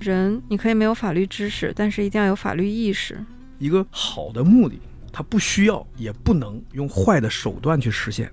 [0.00, 3.18] 人你可以没有法律知识，但是一定要有法律意识。
[3.58, 4.80] 一个好的目的，
[5.12, 8.30] 它不需要也不能用坏的手段去实现。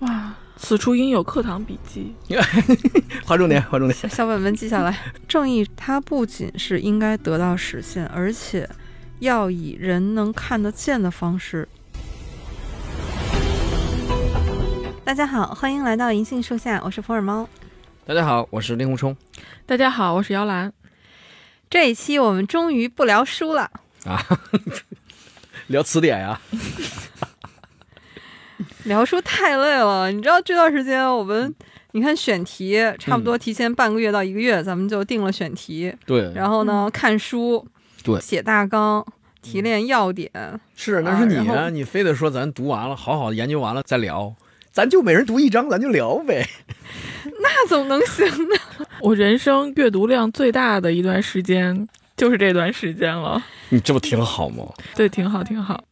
[0.00, 2.14] 哇，此处应有课堂笔记。
[3.24, 3.94] 划重点，划重点。
[3.94, 4.96] 小小本本记下来。
[5.26, 8.68] 正义它不仅是应该得到实现，而且
[9.18, 11.68] 要以人能看得见的方式。
[15.04, 17.48] 大家好，欢迎来到银杏树下，我是福尔猫。
[18.08, 19.16] 大家好，我是令狐冲。
[19.66, 20.72] 大家好，我是姚兰。
[21.68, 23.68] 这一期我们终于不聊书了
[24.04, 24.24] 啊，
[25.66, 26.40] 聊词典呀。
[28.84, 31.52] 聊书太累了，你知道这段时间我们，
[31.90, 35.92] 你看选题差不多提前半个月到一个月，咱们就定了选题。
[36.06, 36.32] 对。
[36.32, 37.66] 然后呢，看书，
[38.04, 39.04] 对，写大纲，
[39.42, 40.30] 提炼要点。
[40.76, 44.32] 是，那是你啊，你非得说咱读完了，好好研究完了再聊，
[44.76, 46.46] 咱就每人读一章，咱就聊呗。
[47.40, 48.86] 那怎么能行呢？
[49.00, 53.42] 我人生阅读量最大的一段时间就是这段时间了。
[53.70, 54.66] 你这不挺好吗？
[54.94, 55.82] 对，挺好，挺好。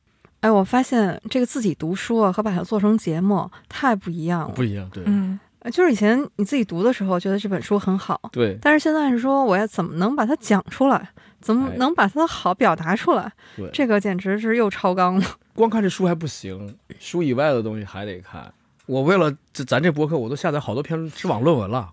[0.41, 4.49] 哎，我发现这个自己读书啊，和把它做成节目太不一样了。
[4.55, 5.41] 不一样，对，嗯，
[5.73, 8.59] 就是以前你自己读的时候，觉得这本书很好，对。
[8.61, 11.09] 但是现在是说，我要怎么能把它讲出来，
[11.41, 13.33] 怎么能把它的好表达出来？
[13.57, 15.27] 对，这个简直是又超纲了。
[15.55, 18.53] 光看这书还不行，书以外的东西还得看。
[18.87, 21.93] 我为了这咱这博客，我都下载好多篇知网论文了。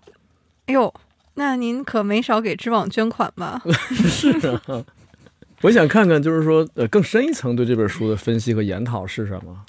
[0.66, 0.92] 哎呦，
[1.34, 3.62] 那您可没少给知网捐款吧？
[3.90, 4.30] 是
[4.66, 4.84] 啊。
[5.62, 9.64] 我想看看，就是说，呃，更深一层对这本书的分析和研讨是什么？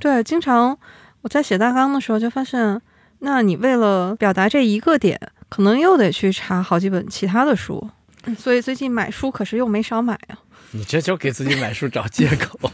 [0.00, 0.78] 对，经常
[1.20, 2.80] 我在写大纲的时候就发现，
[3.18, 7.90] 那你为了表达这一个点，可能又得去查好几本其他的书。
[8.36, 10.38] 所以最近买书可是又没少买啊。
[10.72, 12.70] 你这就给自己买书找借口。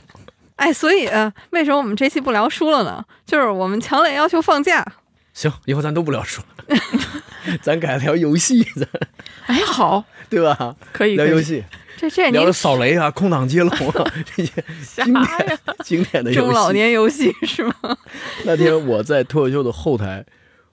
[0.56, 1.08] 哎，所以
[1.50, 3.04] 为什么我们这期不聊书了呢？
[3.26, 4.84] 就是我们强烈要求放假。
[5.32, 6.76] 行，以后咱都不聊书了，
[7.60, 8.62] 咱改聊游戏。
[8.76, 8.88] 咱
[9.46, 10.76] 哎，好，对吧？
[10.92, 11.64] 可以聊游戏。
[11.96, 14.52] 这这聊扫雷啊，空挡接龙啊，这些
[15.04, 17.96] 经典 经典的游戏中老年游戏是吗？
[18.44, 20.24] 那天我在脱口秀的后台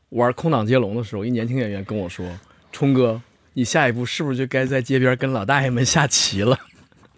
[0.09, 2.25] 玩空挡接龙的时候，一年轻演员跟我说
[2.71, 3.21] ：“冲哥，
[3.53, 6.57] 你下一步是不是就该在街边跟老大爷们下棋了？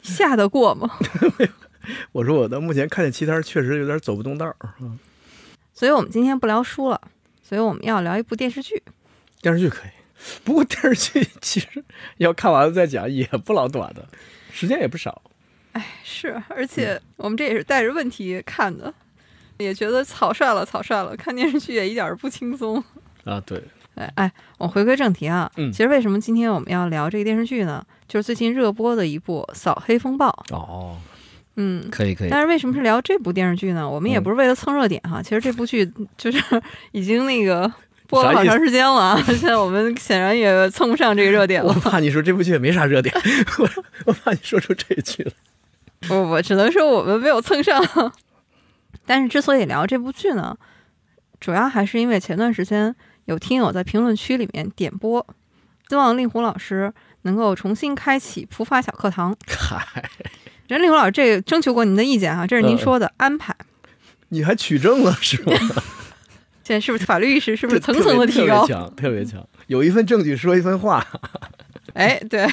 [0.01, 0.89] 下得过吗？”
[2.13, 4.55] 我说：“我到目前看见棋摊确实有点走不动道儿。”
[5.73, 7.01] 所以我们今天不聊书了，
[7.41, 8.81] 所以我们要聊一部电视剧。
[9.41, 9.91] 电视剧可以。
[10.43, 11.83] 不过电视剧其实
[12.17, 14.07] 要看完了再讲也不老短的，
[14.51, 15.21] 时间也不少。
[15.73, 18.93] 哎，是，而且我们这也是带着问题看的，
[19.57, 21.17] 也觉得草率了，草率了。
[21.17, 22.81] 看电视剧也一点不轻松
[23.25, 23.41] 啊。
[23.45, 23.61] 对，
[23.95, 25.51] 哎哎，我回归正题啊。
[25.57, 25.71] 嗯。
[25.71, 27.85] 其实为什么今天我们要聊这个电视剧呢？
[28.07, 30.29] 就是最近热播的一部《扫黑风暴》。
[30.55, 30.97] 哦。
[31.55, 32.29] 嗯，可以可以。
[32.29, 33.89] 但是为什么是聊这部电视剧呢？
[33.89, 35.21] 我们也不是为了蹭热点哈。
[35.21, 36.41] 其实这部剧 就是
[36.91, 37.71] 已经那个。
[38.05, 41.73] 播了好长时间了， 现在我们显然也蹭不上这个热点了。
[41.73, 43.15] 我怕你说这部剧也没啥热点，
[43.57, 43.69] 我
[44.05, 45.31] 我怕你说出这句了。
[46.01, 47.81] 不不，只能说我们没有蹭上。
[49.07, 50.55] 但是之所以聊这部剧呢，
[51.39, 52.93] 主要还是因为前段时间
[53.25, 55.25] 有听友在评论区里面点播，
[55.89, 56.93] 希望令狐老师
[57.23, 59.35] 能够重新开启普法小课堂。
[59.47, 60.03] 嗨，
[60.67, 63.55] 人令狐老师这个征求过您的意见哈，这是您说的安排。
[64.29, 65.53] 你还取证了是吗？
[66.63, 68.65] 现在是不是法律意识是不是层层的提高？
[68.65, 69.47] 特别强，特别强。
[69.67, 71.05] 有一份证据说一份话。
[71.93, 72.47] 哎，对，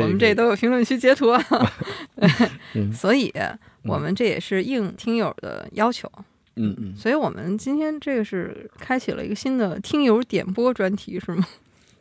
[0.00, 1.42] 我们这都有评论区截图啊。
[2.92, 3.32] 所以，
[3.84, 6.10] 我们这也是应听友的要求。
[6.56, 6.94] 嗯嗯。
[6.94, 11.46] 所以我们今天这个是开启了一个新的听友点播专题，是吗？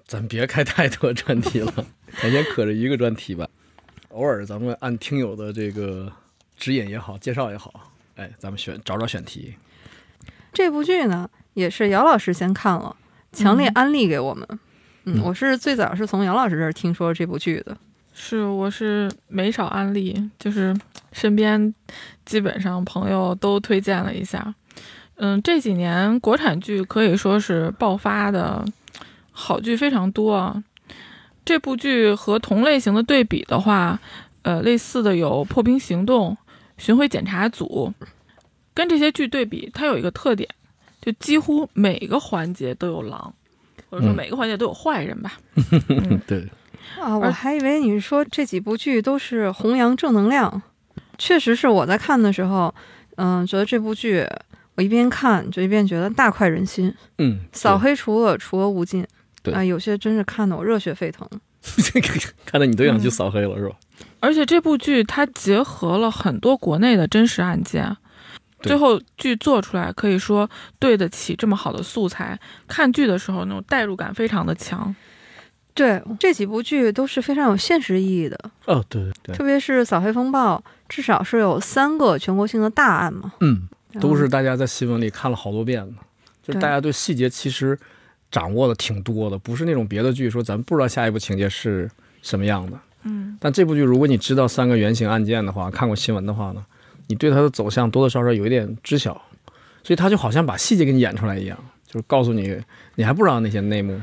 [0.05, 1.85] 咱别开太多专题了，
[2.21, 3.47] 咱先可着一个专题吧。
[4.13, 6.11] 偶尔咱们按听友的这个
[6.57, 9.55] 指引也好，介绍也好，哎，咱们选找找选题。
[10.53, 11.29] 这部剧呢？
[11.53, 12.95] 也是姚老师先看了，
[13.33, 14.47] 强烈安利给我们。
[15.03, 17.75] 嗯，我是最早是从姚老师这儿听说这部剧的。
[18.13, 20.73] 是，我是没少安利，就是
[21.11, 21.73] 身边
[22.25, 24.53] 基本上朋友都推荐了一下。
[25.15, 28.65] 嗯，这几年国产剧可以说是爆发的
[29.31, 30.63] 好剧非常多。
[31.43, 33.99] 这部剧和同类型的对比的话，
[34.43, 36.31] 呃，类似的有《破冰行动》
[36.77, 37.93] 《巡回检查组》，
[38.73, 40.47] 跟这些剧对比，它有一个特点。
[41.01, 43.33] 就几乎每个环节都有狼，
[43.89, 45.33] 或者说每个环节都有坏人吧。
[46.27, 46.47] 对
[46.99, 50.61] 啊，我还以为你是说这几部剧都是弘扬正能量。
[51.17, 52.71] 确实是我在看的时候，
[53.15, 54.23] 嗯，觉得这部剧
[54.75, 56.93] 我一边看就一边觉得大快人心。
[57.17, 59.03] 嗯，扫黑除恶，除恶务尽。
[59.43, 61.27] 对啊，有些真是看得我热血沸腾。
[62.45, 63.75] 看得你都想去扫黑了，是吧？
[64.19, 67.95] 而且这部剧它结合了很多国内的真实案件。
[68.61, 72.39] 最后剧做出来，可以说对得起这么好的素材。
[72.67, 74.95] 看剧的时候那种代入感非常的强。
[75.73, 80.57] 对这几部剧都是非常有现实意义的，哦，对对对，特别是《扫黑风暴》，
[80.89, 85.93] 至少是有三个全国性的大案嘛，嗯，都是大家在新闻里看了好多遍的，
[86.43, 87.79] 就是大家对细节其实
[88.31, 91.89] 掌握的挺多的，不是那种别的剧说咱不知道下一步情节是
[92.21, 92.79] 什么样的。
[93.03, 96.65] 嗯，但这部剧如果你知道三个原型案件的话，看过新闻的话呢，
[97.07, 99.13] 你对它的走向多多少少有一点知晓，
[99.83, 102.61] 所以它就好像把细节给你演出来一样，就是告诉你
[102.95, 103.99] 你还不知道那些内幕。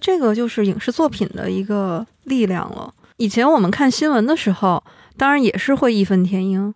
[0.00, 2.92] 这个就是影视作品的一个力量了。
[3.18, 4.82] 以前我们看新闻的时候，
[5.16, 6.74] 当然也是会义愤填膺，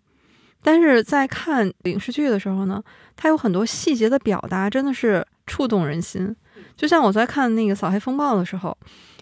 [0.62, 2.82] 但是在看影视剧的时候呢，
[3.16, 6.36] 它有很多细节的表达真的是触动人心。
[6.78, 8.74] 就像我在看那个《扫黑风暴》的时候，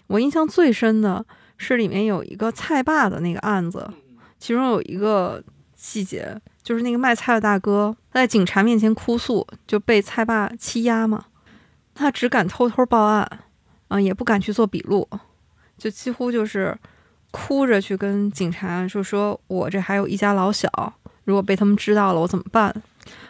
[0.07, 1.25] 我印象最深的
[1.57, 3.85] 是里面有一个菜霸的那个案子，
[4.39, 5.43] 其中有一个
[5.75, 11.25] 细节，就是那个卖菜的大哥在警察面前哭诉，就被菜霸欺压嘛，
[11.93, 13.39] 他只敢偷偷报案。
[13.89, 15.07] 啊、也不敢去做笔录，
[15.77, 16.77] 就几乎就是
[17.31, 20.69] 哭着去跟警察说：“说我这还有一家老小，
[21.23, 22.83] 如果被他们知道了，我怎么办？”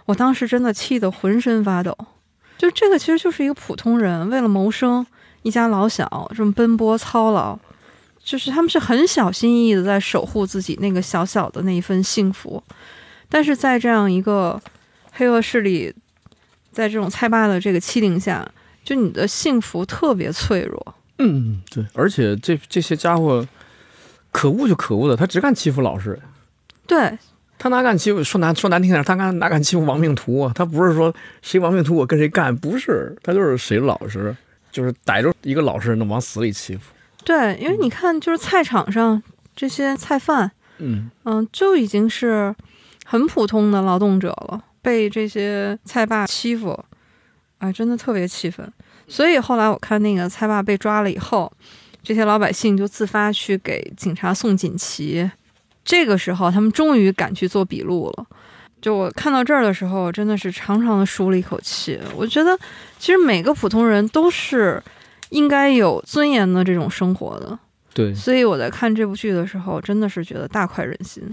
[0.06, 1.96] 我当时真的气得浑身发抖。
[2.58, 5.06] 就这个其实就是一个普通人为了谋生，
[5.44, 7.58] 一家老小这么奔波操劳，
[8.24, 12.62] 就是他们是很小心翼翼的在守护自己那个小小的那一份幸福，
[13.30, 14.60] 但是在这样一个
[15.12, 15.94] 黑恶势力，
[16.72, 18.50] 在这种菜霸的这个欺凌下，
[18.84, 20.96] 就你的幸福特别脆弱。
[21.20, 23.48] 嗯，对，而且这这些家伙
[24.32, 26.22] 可恶就可恶的，他只敢欺负老实人。
[26.86, 27.18] 对，
[27.60, 28.24] 他哪敢欺负？
[28.24, 30.52] 说难说难听点，他敢哪敢欺负亡命徒啊？
[30.56, 34.36] 他不是说谁亡命徒我跟谁干，不是，他就是谁老实，
[34.72, 36.94] 就是逮着一个老实人的往死里欺负。
[37.26, 39.22] 对，因为你看，就是菜场上
[39.56, 42.56] 这些菜贩，嗯，嗯，就已经是
[43.06, 46.80] 很普通的劳动者了，被这些菜霸欺负，
[47.58, 48.72] 哎，真的特别气愤。
[49.08, 51.52] 所以后来我看那个菜霸被抓了以后，
[52.04, 55.30] 这些老百姓就自发去给警察送锦旗。
[55.88, 58.28] 这个时候，他们终于敢去做笔录了。
[58.82, 61.98] 就我看到这儿的时候，真的是长长的舒了一口气。
[62.14, 62.60] 我觉得，
[63.00, 64.84] 其实每个普通人都是
[65.30, 67.58] 应该有尊严的这种生活的。
[67.94, 71.24] 对，所以我在看这部剧的时候，真的是觉得大快人心。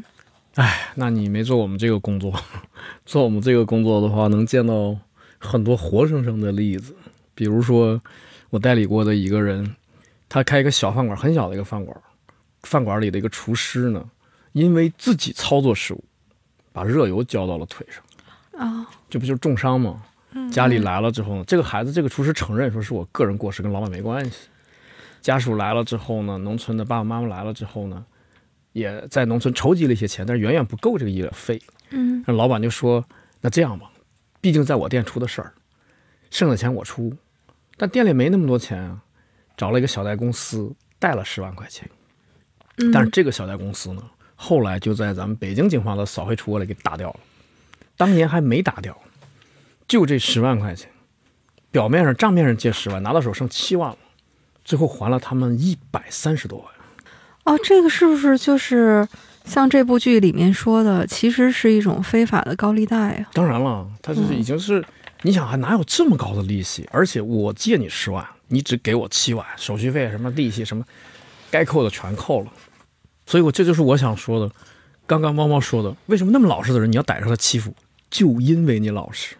[0.55, 2.33] 哎那你没做我们这个工作，
[3.05, 4.97] 做我们这个工作的话，能见到
[5.39, 6.95] 很多活生生的例子。
[7.35, 8.00] 比如说，
[8.50, 9.75] 我代理过的一个人，
[10.29, 11.95] 他开一个小饭馆，很小的一个饭馆，
[12.62, 14.03] 饭馆里的一个厨师呢，
[14.55, 16.03] 因为自己操作失误，
[16.73, 18.03] 把热油浇到了腿上，
[18.59, 20.03] 啊，这不就是重伤吗？
[20.31, 24.49] 嗯家里来了之后呢，这个孩子这个厨师承认说是我个人过失，跟老板没关系。
[25.21, 28.05] 家属来了之后呢，农村的爸爸妈妈来了之后呢，
[28.73, 31.61] 也在农村筹集了一些钱，但是远远不够这个医疗费。
[31.91, 33.05] 嗯那老板就说
[33.43, 33.91] ：“那这样吧，
[34.41, 35.53] 毕竟在我店出的事儿，
[36.31, 37.12] 剩的钱我出，
[37.77, 39.03] 但店里没那么多钱啊，
[39.57, 41.89] 找了一个小贷公司贷了十万块钱。
[42.79, 44.03] 嗯，但是这个小贷公司呢，
[44.37, 47.21] 后来就在咱们北京警方的扫黑除恶里给打掉了，
[47.97, 48.97] 当年还没打掉，
[49.87, 50.91] 就这十万块钱，
[51.71, 53.99] 表面上账面上借十万，拿到手剩七万了，
[54.65, 56.69] 最后还了他们一百三十多万。
[57.45, 59.07] 哦，这个是不是就是
[59.45, 63.29] 像这部剧里面说的，其实是一种非法的高利贷啊？
[63.33, 64.85] 当然了，他就是已经是，
[65.23, 66.89] 你想还哪有这么高的利息？
[66.91, 70.83] 而且我借你十万，你只给我七万，手续费什么利息什么，
[71.50, 72.53] 该扣的全扣了。
[73.26, 74.54] 所以我这就是我想说的，
[75.07, 77.75] 刚刚猫猫说的，为什么那么老实的人你要逮着他欺负？
[78.11, 79.37] 就因为你老实，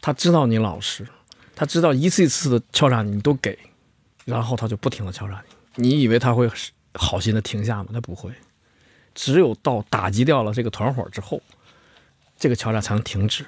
[0.00, 1.06] 他知道你老实，
[1.54, 3.56] 他知道一次一次的敲诈你，你都给，
[4.24, 5.42] 然后他就不停的敲诈
[5.76, 5.88] 你。
[5.88, 6.50] 你以为他会
[6.94, 7.90] 好心的停下吗？
[7.92, 8.32] 他不会，
[9.14, 11.40] 只有到打击掉了这个团伙之后，
[12.36, 13.46] 这个敲诈才能停止。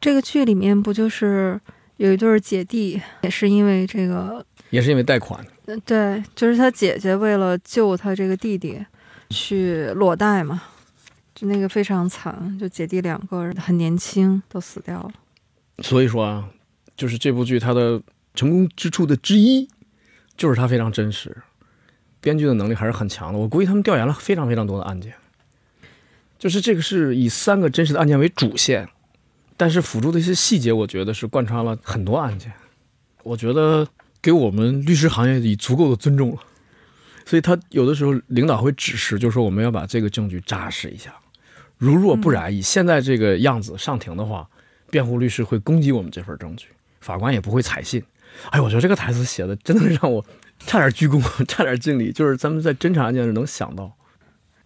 [0.00, 1.60] 这个剧里面不就是
[1.98, 8.84] 有一对姐弟，也是因为这个，也是因为贷款，呃对，就是他姐姐为了救他这个弟弟，
[9.30, 10.62] 去裸贷嘛，
[11.34, 15.10] 就那个非常惨，就姐弟两个人很年轻都死掉了。
[15.82, 16.48] 所以说啊，
[16.96, 18.00] 就是这部剧它的
[18.34, 19.68] 成功之处的之一，
[20.36, 21.36] 就是它非常真实，
[22.20, 23.38] 编剧的能力还是很强的。
[23.38, 25.12] 我估计他们调研了非常非常多的案件，
[26.38, 28.88] 就是这个是以三个真实的案件为主线，
[29.56, 32.52] 但是辅助的一些细节，我觉得是贯穿了很多案件。
[33.24, 33.86] 我觉得
[34.20, 36.38] 给我们律师行业以足够的尊重了。
[37.24, 41.12] 所以他有的时候领导会指示，就说我们要把这个证据扎实一下，
[41.76, 44.48] 如若不然，以现在这个样子上庭的话，
[44.90, 46.68] 辩护律师会攻击我们这份证据，
[47.00, 48.00] 法官也不会采信。
[48.50, 50.24] 哎，我觉得这个台词写的真的让我
[50.60, 52.12] 差点鞠躬， 差点敬礼。
[52.12, 53.86] 就是咱们在侦查案件时能想到，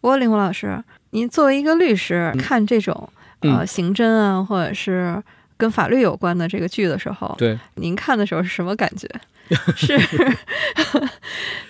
[0.02, 5.22] 不过林虎老师，您作为一个律师，看这种呃嗯刑侦啊，或者是
[5.56, 9.08] 跟法律有关的这个剧的时候，对，您看的时候是什么感觉？
[9.76, 9.98] 是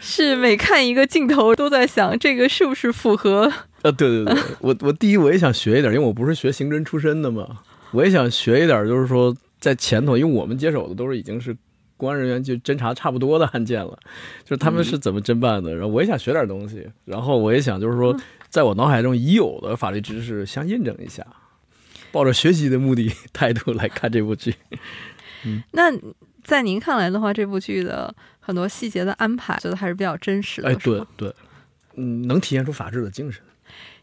[0.00, 3.50] 是每看一个镜头都在想这个是不是符合？
[3.82, 11.56] 啊，对对对，我我第一我也想学一点，因为我不是学刑侦出身的嘛，我也想学一点，就是说在前头，因为我们接手的都是已经是
[11.96, 13.98] 公安人员就侦查差不多的案件了，
[14.44, 18.14] 就是他们是怎么侦办的，然后我也想学点东西，然后我也想就是说，
[18.50, 21.26] 在我脑海中已有的法律知识相印证一下，
[22.12, 24.54] 抱着学习的目的态度来看这部剧。
[25.44, 25.90] 嗯那
[26.44, 30.68] 在您看来的话，这部剧的很多细节的安排，觉得还是比较真实的。
[30.68, 31.34] 哎，对对，
[31.94, 33.42] 嗯，能体现出法治的精神。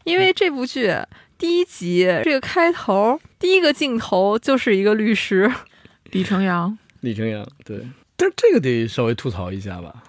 [0.04, 0.90] 因为这部剧
[1.36, 5.50] 第一集这个开头第一个镜头就是一个律师，
[6.12, 10.02] 李成阳，李成阳，对，但这个得稍微吐槽一下吧，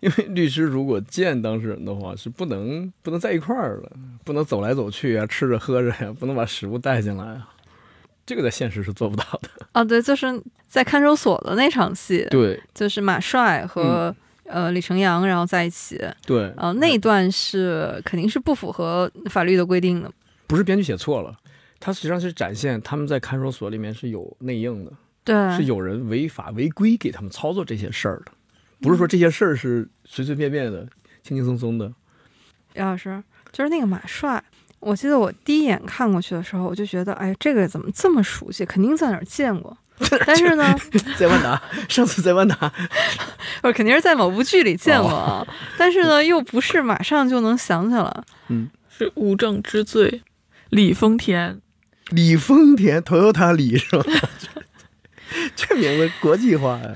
[0.00, 3.92] 因为律师如果见当事人的话，是不能不能在一块儿的，
[4.24, 7.54] 不能走来走去啊，吃着喝着呀，不能把食物带进来啊，
[8.26, 9.48] 这个在现实是做不到的。
[9.72, 10.26] 啊，对，就是
[10.70, 20.10] 在看守所的那场戏，对就是马帅和、呃李成阳然后在一起，对，呃，那一段是肯定是不符合法律的规定的。
[20.46, 21.36] 不是编剧写错了，
[21.80, 24.92] 他实际上是展现他们在看守所里面是有内应的，
[25.24, 28.32] 对，是有人违法违规给他们操作这些事儿的，
[28.80, 30.86] 不是说这些事儿是随随便便的、
[31.24, 31.92] 轻轻松松的。
[32.74, 34.40] 杨老师，就是那个马帅，
[34.78, 38.64] 我记得我第一眼看过去的时候，我就觉得，哎，这个怎么这么熟悉？
[38.64, 39.76] 肯定在哪儿见过。
[40.26, 40.74] 但是呢，
[41.18, 42.56] 在万达，上次在万达，
[43.60, 45.46] 不是肯定是在某部剧里见过啊。
[45.76, 48.22] 但是呢，又不是马上就能想起来。
[48.48, 50.22] 嗯，是无证之罪，
[50.70, 51.60] 李丰田。
[52.10, 54.04] 李丰田，Toyota 李是吧？
[55.54, 56.92] 这名字国际化呀。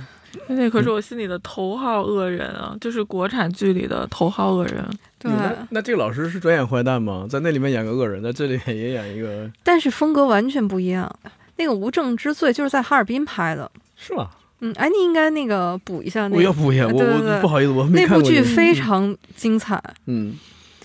[0.49, 4.85] 那可是我心里的头号恶人啊，就是国产剧里的头号恶人。
[5.19, 7.27] 对，那那这个老师是专演坏蛋吗？
[7.31, 11.09] 在那里面演个恶人，在这里面也演一个，但是风格完全不一样。
[11.57, 13.71] 那个《无证之罪》就是在哈尔滨拍的。
[13.97, 14.31] 是吗？
[14.61, 19.83] 嗯，哎，你应该那个补一下那个我要补一下，我对对对我不好意思，我没那部剧非常精彩。
[20.07, 20.37] 嗯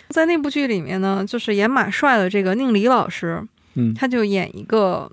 [0.09, 3.41] 在那部剧里面呢，就是演马帅的这个宁理老师，
[3.75, 5.09] 嗯他就演一个，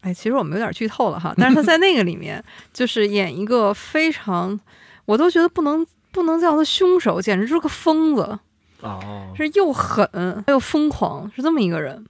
[0.00, 2.42] 哎，其实我们有点剧透了哈，但是他在那个里面
[2.72, 4.58] 就是演一个非常，
[5.04, 8.36] 我都觉得不能不能叫他凶手，简直就是个疯子，
[8.80, 12.04] 哦，是又狠又疯狂，是这么一个人。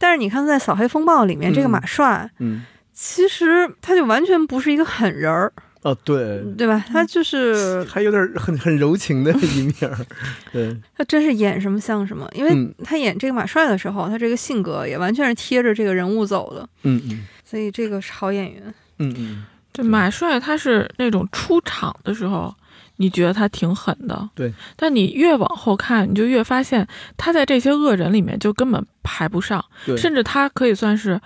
[0.00, 1.70] 但是你看，在《扫黑风暴》里面，这个嗯。
[1.70, 2.64] 马帅嗯。
[2.92, 5.52] 其实他就完全不是一个狠人儿，
[5.82, 6.84] 哦对，对吧？
[6.88, 9.96] 他就是 还有点很很柔情的一面儿，
[10.52, 12.74] 对，他真是演什么像什么，因为嗯。
[12.84, 17.26] 他演这个马帅的时候，他这个性格也完全是贴着这个人物走的，嗯嗯。
[17.44, 18.62] 所以这个是好演员。
[18.98, 22.54] 嗯嗯，这马帅他是那种出场的时候，
[23.00, 24.52] 你觉得他挺狠的，对。
[24.76, 31.18] 但你越往后看，你就越发现他在这些恶人里面就根本排不上，对，甚至他可以算是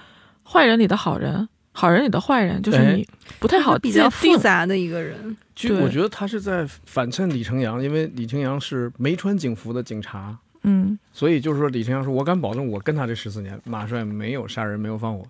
[0.45, 2.95] 坏人里的好人，好人里的坏人，就是哎。
[2.95, 3.09] 你
[3.41, 4.39] 不太好他比较复。
[4.39, 5.37] 杂的一个人，对。
[5.57, 15.27] 剧我觉得他是在反衬李成阳，因为李成阳是没穿警服的警察，嗯，所以就是说李成阳说，我敢保证，我跟他这十四年，马帅没有杀人，没有放火。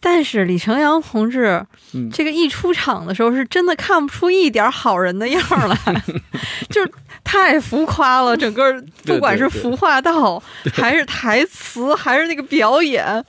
[0.00, 5.76] 但是李成阳同志嗯，这个一出场的时候，是真的看不出一点好人的样儿来，
[6.70, 6.90] 就是
[7.22, 8.36] 太浮夸了。
[8.36, 10.42] 整个不管是对服化道，
[10.72, 13.24] 还是台词，还是那个表演，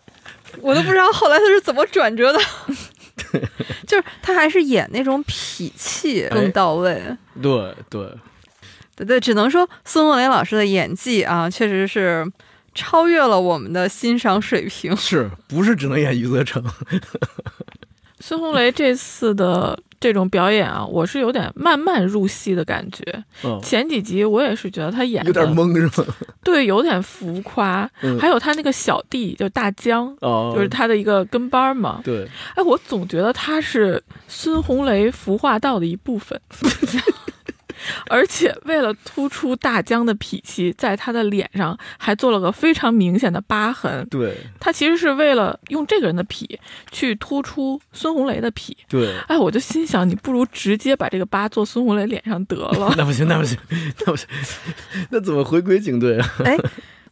[0.61, 2.39] 我都不知道后来他是怎么转折的。
[3.85, 7.01] 就是他还是演那种痞气更到位。
[7.41, 8.09] 对对，
[8.95, 12.25] 对对，只能说孙红雷老师的演技啊，确实是
[12.73, 14.95] 超越了我们的欣赏水平。
[14.97, 16.63] 是不是只能演余则成？
[18.19, 23.03] 孙红雷这次的这种表演啊，我是有点慢慢入戏的感觉。
[23.43, 26.07] 嗯，前几集我也是觉得他演有点懵是吗？
[26.43, 27.89] 对，有点浮夸。
[28.03, 31.99] 嗯还有他那个小弟，就是大江，哦，就是他的一个跟班儿嘛。
[32.03, 36.39] 对，哎，我总觉得他是孙红雷服化道的一部分，
[38.07, 44.07] 而且为了突出大江的痞气，在他的脸上还做了个非常明显的疤痕。
[44.09, 46.45] 对他其实是为了用这个人的痞
[46.91, 48.71] 去突出孙红雷的痞。
[48.87, 52.93] 对，哎，我就心想，你不如直接把这个疤做孙红雷脸上得了。
[52.97, 53.57] 那不行，那不行，
[53.99, 54.27] 那不行，
[55.09, 56.33] 那怎么回归警队啊？
[56.45, 56.57] 哎，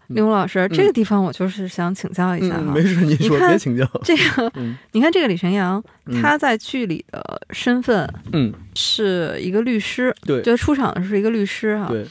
[0.09, 2.73] 李红老师，这个地方我就是想请教一下嗯，哈。
[2.73, 3.85] 没事，你说看别请教。
[4.03, 11.87] 这个嗯， 你看这个李晨阳，嗯他在剧里的身份嗯，是一个律师，对就出场的是一个律师哈。
[11.87, 12.05] 对，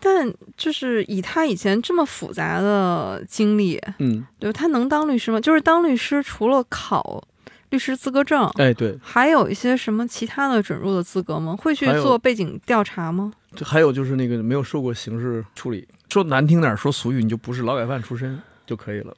[0.00, 5.40] 但就是以他以前这么复杂的经历，嗯，对吧他能当律师吗？
[5.40, 7.22] 就是当律师，除了考
[7.70, 11.54] 律师资格证，哎，对，还有一些什么其他的准入的资格吗？
[11.56, 13.32] 会去做背景调查吗？
[13.54, 19.16] 这还有就是那个没有受过刑事处理，说难听点儿，说俗语，你就不是劳改犯出身就可以了。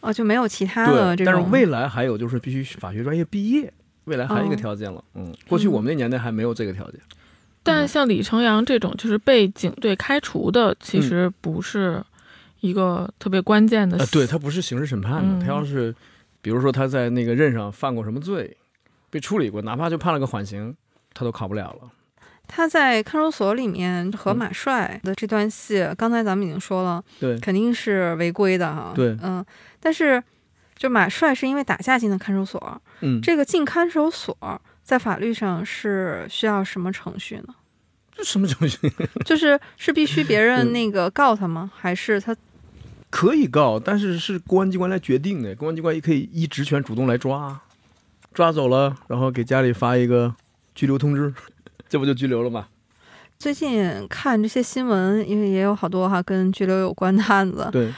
[0.00, 1.32] 哦，就没有其他的，这种。
[1.32, 3.72] 但是未来还有就是必须法学专业毕业，
[4.04, 5.02] 未来还有一个哦条件了。
[5.14, 7.00] 嗯，过去我们那年代还没有这个条件。
[7.62, 12.04] 但是像李成阳这种就是被警队开除的，其嗯实不是
[12.60, 15.94] 一个特别关键的呃，对他不是刑事审判的，嗯他要是
[16.42, 18.54] 比如说他在那个任上犯过什么罪，
[19.08, 20.76] 被处理过，哪怕就判了个缓刑，
[21.14, 21.90] 他都考不了了。
[22.46, 28.92] 他在看守所里面和嗯马帅的这段戏，刚才咱们已经说了，对，肯定是违规的哈。
[28.94, 29.44] 对嗯，
[29.80, 30.22] 但是
[30.76, 34.36] 就马帅是因为打架进的看守所，嗯，这个进看守所
[34.82, 37.54] 在法律上是需要什么程序呢？
[38.16, 38.78] 这 什么程序？
[39.24, 41.70] 就是是必须别人嗯那个告他吗？
[41.74, 42.36] 还是他
[43.10, 47.60] 可以告，但是是公安机关来决定的，公安机关也可以依职权主动来抓，
[48.32, 50.34] 抓走了，然后给家里发一个
[50.74, 51.32] 拘留通知，
[51.88, 52.68] 这不就拘留了吗？
[53.38, 57.92] 最近看这些新闻，因为也有好多哈跟拘留有关的案子，对，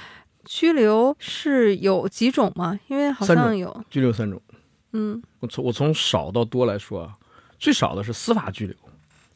[0.45, 2.78] 拘留是有几种吗？
[2.88, 4.40] 因为好像有，拘留三种。
[4.93, 7.16] 嗯我从我从少到多来说啊，
[7.59, 8.75] 最少的是司法拘留，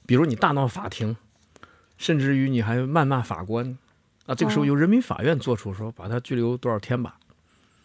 [0.07, 1.15] 比如你大闹法庭，
[1.99, 3.79] 甚至于你还谩骂法官
[4.27, 7.19] 啊，这个时候哦由人民法院做出说把他拘留多少天吧，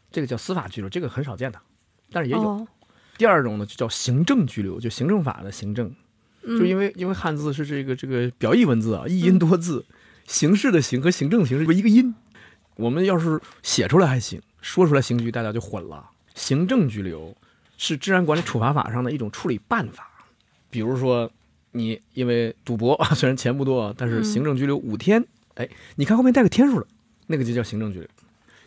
[0.10, 1.60] 这个叫司法拘留，这个很少见的，
[2.12, 2.42] 但是也有。
[2.42, 2.68] 哦
[3.18, 5.96] 第二种呢，就叫行政拘留，就行政法的行政，嗯，
[6.46, 9.84] 就因为因为汉字是这个这个表意文字啊，一音多字，
[10.28, 12.14] 形式的形和行政的形是一个音，
[12.75, 16.10] 我们要是写出来还行，说出来刑拘大家就混了。
[16.36, 17.36] 行政拘留
[17.78, 20.08] 是治安管理处罚法上的一种处理办法，
[20.70, 21.32] 比如说
[21.72, 25.25] 你因为赌博啊， 虽然钱不多，但是嗯行政拘留五天，
[25.56, 26.86] 哎，你看后面带个天数了，
[27.28, 28.08] 那个就叫行政拘留。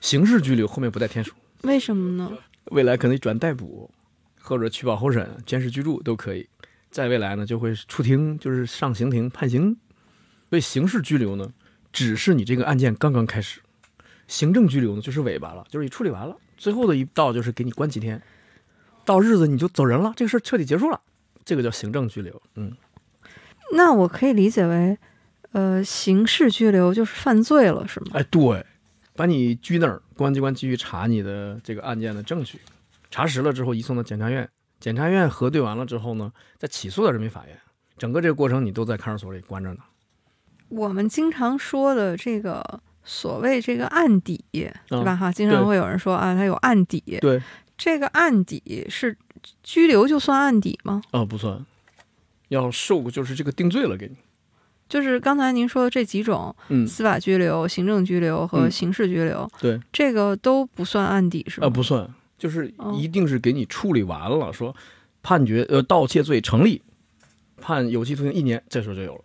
[0.01, 1.33] 刑事拘留后面不带天数，
[1.63, 2.33] 为什么呢？
[2.67, 3.91] 未来可能转逮捕，
[4.41, 6.49] 或者取保候审、监视居住都可以。
[6.99, 9.77] 在未来呢，就会出庭，就是上刑庭判刑。
[10.51, 11.49] 所以刑事拘留呢，
[11.93, 13.61] 只是你这个案件刚刚开始；
[14.27, 18.21] 行政拘留呢，就是尾巴了，就是你处理完了，最后的一道就是给你关几天，
[19.05, 21.01] 到日子你就走人了，这个事儿彻底结束了，
[21.45, 22.43] 这个叫行政拘留。
[22.57, 22.77] 嗯，
[23.75, 24.99] 那我可以理解为，
[25.53, 28.07] 呃，刑事拘留就是犯罪了，是吗？
[28.15, 28.67] 哎，对，
[29.15, 32.59] 把你拘那儿，公安机关继续查你的这个案件的证据，
[33.09, 34.49] 查实了之后移送到检察院，
[34.81, 37.59] 检察院核对完了之后呢，再起诉到人民法院。
[37.97, 39.81] 整个这个过程你都在看守所里关着呢。
[40.69, 45.17] 我们经常说的这个所谓这个案底，对嗯吧？
[45.17, 47.03] 哈，经常会有人说啊，他有案底。
[47.21, 47.43] 对，
[47.77, 49.17] 这个案底是
[49.63, 51.03] 拘留就算案底吗？
[51.11, 51.65] 啊、不算，
[52.49, 54.17] 要受就是这个定罪了给你。
[54.89, 61.67] 就是刚才您说的这几种，嗯，司法拘留、行政拘留和嗯刑事拘留，对，这个都不算案底是吧？
[61.67, 64.75] 啊、不算，就是哦一定是给你处理完了，说
[65.23, 66.81] 判决呃盗窃罪成立，
[67.61, 69.23] 判有期徒刑一年，这时候就有了。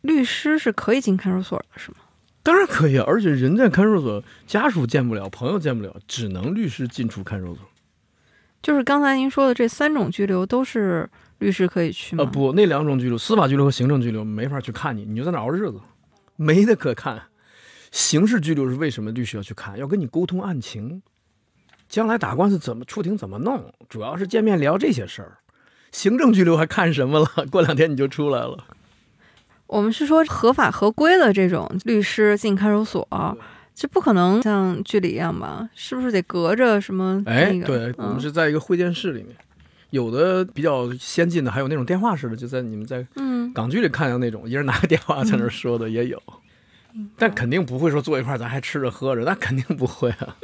[0.00, 1.98] 律师是可以进看守所的，是吗？
[2.42, 7.64] 当然可以啊，而且人在看守所，家属见不了，朋友见不了，只能律师进出看守所。
[8.60, 12.24] 就是刚才您说的这三种拘留都是律师可以去吗？
[12.24, 15.80] 啊，不，那两种拘留，司法拘留和行政拘留没法去看你，你就在那熬日子，
[16.34, 17.22] 没得可看。
[17.92, 19.78] 刑事拘留是为什么律师要去看？
[19.78, 21.02] 要跟你沟通案情，
[21.92, 25.36] 将来打官司怎么出庭怎么弄，主要是见面聊这些事儿。
[25.90, 27.26] 行政拘留还看什么了？
[27.52, 28.64] 过两天你就出来了。
[29.66, 33.06] 我们是说合法合规的这种律师进看守所，
[33.74, 35.68] 这不可能像剧里一样吧？
[35.74, 37.66] 是不是得隔着什么哎，那个？
[37.66, 39.36] 对，我们嗯是在一个会见室里面，
[39.90, 46.22] 有的比较先进的，还有那种电话式的，就在你们在嗯，港剧里看到那种，一人拿个电话在那儿说的也有，
[47.18, 50.36] 但肯定不会说坐一块儿咱还吃着喝着，那肯定不会啊。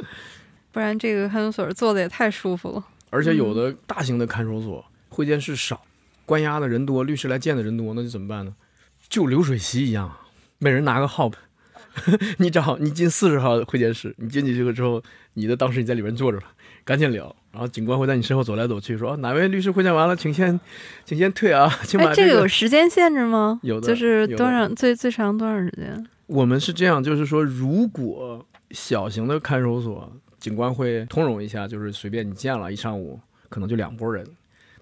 [0.71, 2.83] 不然这个看守所坐的也太舒服了。
[3.09, 5.81] 而且有的大型的看守所会见室少，
[6.25, 8.53] 关押的人多，律师来见的人多，那就怎么办呢？
[9.07, 10.15] 就流水席一样，
[10.59, 11.31] 每人拿个号，
[12.37, 15.01] 你找你进四十号会见室，你进去这个之后，
[15.33, 16.53] 你的当时你在里面坐着吧，
[16.85, 20.59] 赶紧聊，然后警官会在你身后走来走去，说、哦哪位律师会见完了，请先
[21.03, 23.59] 请先退啊，请把哎，这个个有时间限制吗？
[23.63, 26.07] 有的就是多长最最长多长时间？
[26.27, 34.25] 我们是这样，就是说，如果小型的看守所，警官会通融一下，就是随便你见了一上午，可能就两拨人；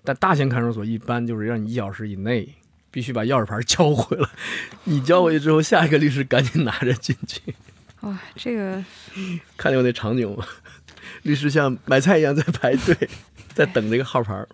[0.03, 2.47] 但大型看守所一般就是让你一小时以内
[2.91, 4.29] 必须把钥匙牌交回来，
[4.85, 7.41] 你交回去之后，下一个律师赶紧拿着进去。
[8.01, 8.83] 哇，这个
[9.57, 10.45] 看见过那场景吗？
[11.23, 13.09] 律师像买菜一样在排队，
[13.53, 14.45] 在等这个号牌。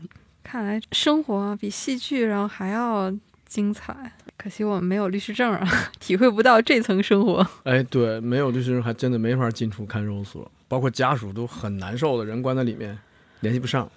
[0.44, 3.14] 看来生活比戏剧然后还要
[3.46, 4.14] 精彩。
[4.38, 5.68] 可惜我们没有律师证啊，
[6.00, 7.48] 体会不到这层生活。
[7.64, 12.98] 哎，对，没有律师证还真的没法进出看守所，包括家属都很难受的，人关在里面
[13.42, 13.88] 联系不上，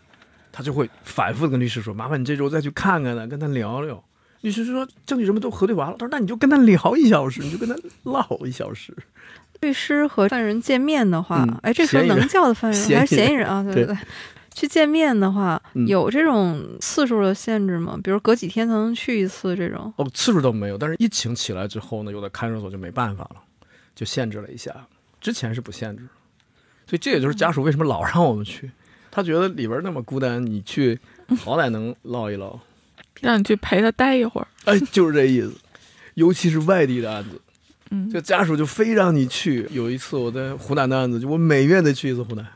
[0.52, 4.04] 他就会反复的跟律师说：“麻烦你这周再去看看他，跟他聊聊。”
[4.42, 8.94] 律师说证据什么都核对完了，他说那你就跟他聊一小时，你就跟他唠一小时。
[9.62, 13.62] 律师和犯人见面的话，嗯哎，这时候能叫的犯人还是嫌疑人人啊？
[13.62, 13.98] 对对对对。
[14.52, 17.98] 去见面的话，嗯有这种次数的限制吗？
[18.04, 19.90] 比如隔几天才能去一次这种？
[19.96, 23.42] 哦，次数都没有，但是疫情起来之后呢，有的看守所就没办法了，
[23.94, 24.74] 就限制了一下。
[25.18, 26.04] 之前是不限制，
[26.86, 28.70] 所以这也就是家属为什么老让我们去，
[29.10, 30.98] 他觉得里边那么孤单，你去
[31.38, 32.58] 好歹能唠一唠。
[33.22, 34.46] 让你去陪他待一会儿。
[34.66, 35.52] 哎，就是这意思。
[36.14, 37.40] 尤其是外地的案子，
[37.90, 39.66] 嗯，这家属就非让你去。
[39.70, 42.46] 有一次我在湖南的案子，就我每月得去一次湖南。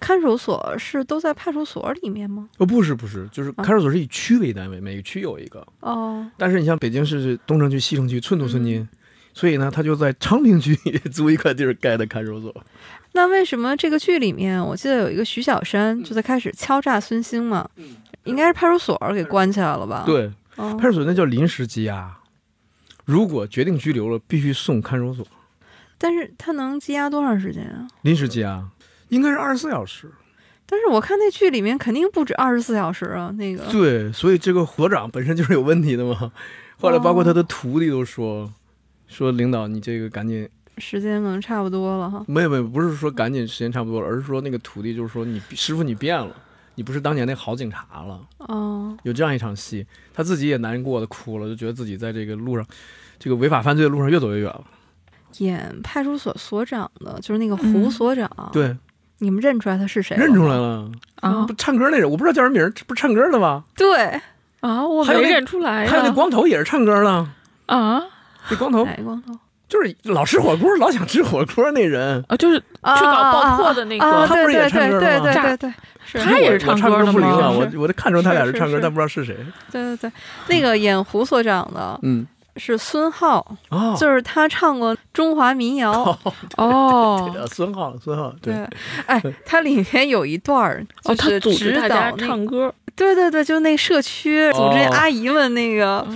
[0.00, 2.48] 看守所是都在派出所里面吗？
[2.58, 5.66] 哦，不是不是，就是啊看守所是以区为单位，每个区有一个。
[5.80, 8.88] 哦，但是你像北京市东城区、西城区寸土寸金，嗯
[9.34, 10.76] 所以呢，他就在昌平区
[11.10, 12.54] 租一块地儿盖的看守所。
[13.14, 17.68] 那为什么这个剧里面，我记得有一个徐小山就在开始敲诈孙兴嘛？
[18.24, 22.16] 应该是派出所给关起来了吧？，对，哦派出所那叫临时羁押，
[23.04, 25.26] 如果决定拘留了，必须送看守所。
[25.98, 27.86] 但是他能羁押多长时间啊？
[28.02, 28.68] 临时羁押
[29.08, 30.10] 应该是二十四小时。
[30.64, 36.32] 但是我看那剧里面肯定不止二十四小时啊，那个对，所以这个所长本身就是有问题的嘛。
[36.80, 38.50] 后来包括他的徒弟都说，
[39.06, 42.24] 说领导你这个赶紧，时间可能差不多了哈。
[42.26, 46.34] 没有没有，不是说赶紧时间差不多了，而是说那个徒弟就是说你师傅你变了，
[46.74, 48.20] 你不是当年那好警察了。
[48.38, 52.66] 哦，有这样一场戏，他自己也难过的哭了，就觉得自己在这个路上，
[53.18, 54.64] 这个违法犯罪的路上越走越远了。
[55.38, 58.76] 演派出所所长的就是那个胡嗯所长，对，
[59.18, 60.16] 你们认出来他是谁？
[60.16, 60.56] 认出来。
[60.56, 63.64] 了，啊不唱歌那人，我不知道叫什么名儿，不是唱歌的吗？
[63.74, 64.20] 对，
[64.60, 65.90] 啊，我没还有那认出来呀。
[65.90, 67.28] 还有那光头也是唱歌的，
[67.66, 68.02] 啊
[68.50, 69.32] 那光头哪个光头？
[69.72, 72.22] 就是老吃火锅，老想吃火锅那人。
[72.28, 74.04] 啊，就是啊去搞爆破的那个。
[74.04, 75.22] 啊啊他不是也对对对唱歌吗？
[75.22, 76.18] 对对对对，是。
[76.18, 77.12] 他也是唱歌的吗？
[77.12, 79.34] 不灵啊，我我都看出他俩是唱歌，但不知道是谁。
[79.70, 80.12] 对对对，
[80.48, 82.26] 那个演胡所长的嗯，
[82.58, 86.14] 是孙浩，哦，就是他唱过中华民谣。
[86.58, 87.30] 哦。
[87.32, 88.52] 对孙浩，孙浩，对，
[89.06, 96.08] 哎，他里面有一段儿哦，就是他组织指大家导那唱歌，对对对，就那社区组织阿姨们那个，哦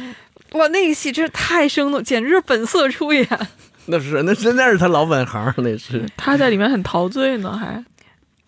[0.56, 3.26] 哇，那个戏真是太生动，简直是本色出演。
[3.86, 6.04] 那是那真的是他老本行，那是。
[6.16, 7.84] 他在里面很陶醉呢，还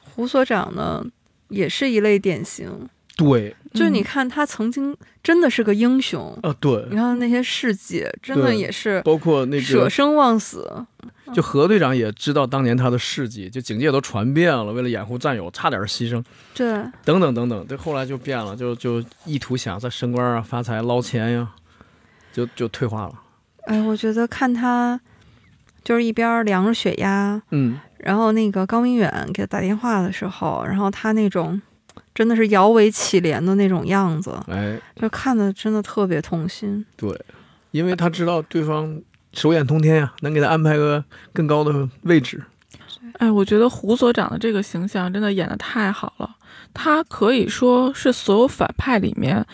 [0.01, 1.05] 胡所长呢，
[1.49, 10.85] 也是一类典型，对，就是你嗯看他曾经真的是个英雄，啊对你，看那些事迹，真的也是包括那个舍生忘死。
[11.35, 16.67] 就何队长也知道当年他的事迹，就警界都传遍了，为了掩护战友，差点牺牲，对，
[17.05, 17.65] 等等等等。
[17.67, 21.49] 对，后来就变了，就就意图想再升官啊、发财、捞钱呀、
[22.39, 23.13] 就就退化了。
[23.67, 25.01] 哎，我觉得看他
[25.83, 31.61] 就是一边量着血压，嗯，然后那个高明远给他打电话的时候，然后他那种
[32.15, 36.87] 真的是摇尾乞怜的那种样子，哎，就看的真的特别痛心。
[36.97, 37.21] 对，
[37.73, 39.01] 因为他知道对方
[39.33, 42.41] 手眼通天呀、能给他安排个更高的位置。
[43.19, 46.37] 哎，我觉得胡所长的这个形象真的演的太好了，
[46.73, 49.45] 他可以说是所有反派里面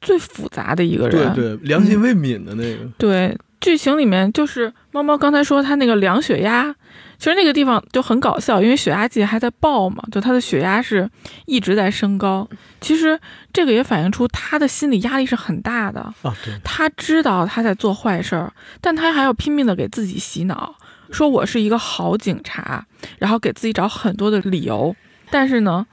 [0.00, 1.34] 最复杂的一个人。
[1.34, 2.84] 对对，良心未泯的那个。
[2.98, 6.74] 对剧情里面就是猫猫刚才说他那个量血压，
[7.18, 11.08] 其实那个地方就很搞笑，因为血压计还在报嘛，就他的血压是
[11.46, 12.48] 一直在升高。
[12.80, 13.18] 其实
[13.52, 16.00] 这个也反映出他的心理压力是很大的。
[16.22, 20.74] 啊，对，他知道他在做坏事儿，但他还要拼命的给自己洗脑，
[21.10, 22.86] 说我是一个好警察，
[23.18, 24.94] 然后给自己找很多的理由。
[25.30, 25.84] 但是呢，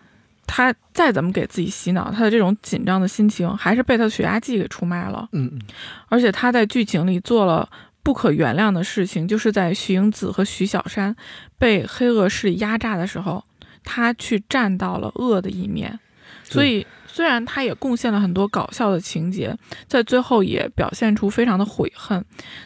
[0.46, 5.28] 他再怎么给自己洗脑，他的这种紧张的心情还是被他的血压计给出卖了。
[5.32, 5.62] 嗯嗯，
[6.10, 7.68] 而且他在剧情里做了
[8.04, 11.16] 不可原谅的事情，就是在徐英子和徐小山
[11.58, 13.44] 被黑恶势力压榨的时候，
[13.84, 16.00] 他去站到了恶的一面。
[16.44, 22.24] 所以，虽然他也贡献了很多搞笑的情节，在最后也表现出非常的悔恨，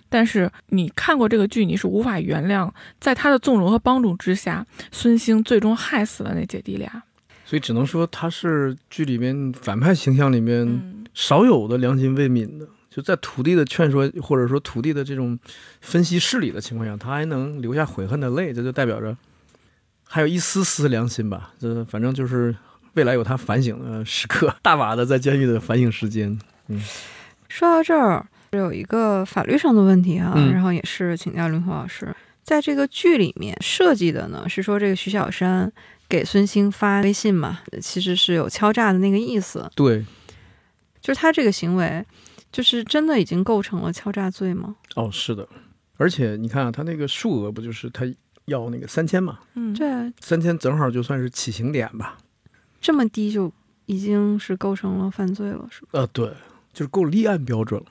[0.09, 7.03] 但是你看过这个剧，你是无法原谅，在他的纵容和帮助之下，孙兴最终害死了那姐弟俩。
[7.47, 12.67] 所以只能说他是剧里面反派形象里面嗯，少有的良心未泯的。
[12.89, 15.39] 就在徒弟的劝说或者说徒弟的这种
[15.79, 19.15] 分析事理的情况下，他还能留下悔恨的泪，这就代表着
[20.03, 21.53] 还有一丝丝良心吧。
[21.57, 22.53] 这反正就是
[22.95, 26.38] 未来有他反省的时刻，大把的在监狱的反省时间。
[26.67, 26.83] 嗯
[27.47, 35.71] 说到这儿，有一个法律上的问题啊，嗯然后也是请教林峰老师，在这个剧里面设计的呢，是说这个徐小山
[36.10, 40.06] 给孙兴发微信嘛，其实是有敲诈的那个意思，对，
[41.02, 42.06] 就是他这个行为，
[42.52, 44.76] 就是真的已经构成了敲诈罪吗？
[44.96, 45.48] 哦，是的。
[45.98, 48.06] 而且你看啊，他那个数额不就是他
[48.46, 49.39] 要那个三千嘛？
[49.56, 52.17] 嗯，对，三千正好就算是起刑点吧。
[52.80, 53.52] 这么低就
[53.88, 55.88] 已经是构成了犯罪了，是吧？
[55.93, 56.32] 呃，对，
[56.72, 57.88] 就是够立案标准了。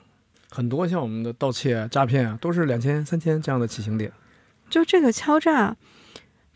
[0.49, 4.11] 很多像我们的盗窃啊、诈骗啊，都是两千、三千这样的起刑点。
[4.69, 5.75] 就这个敲诈，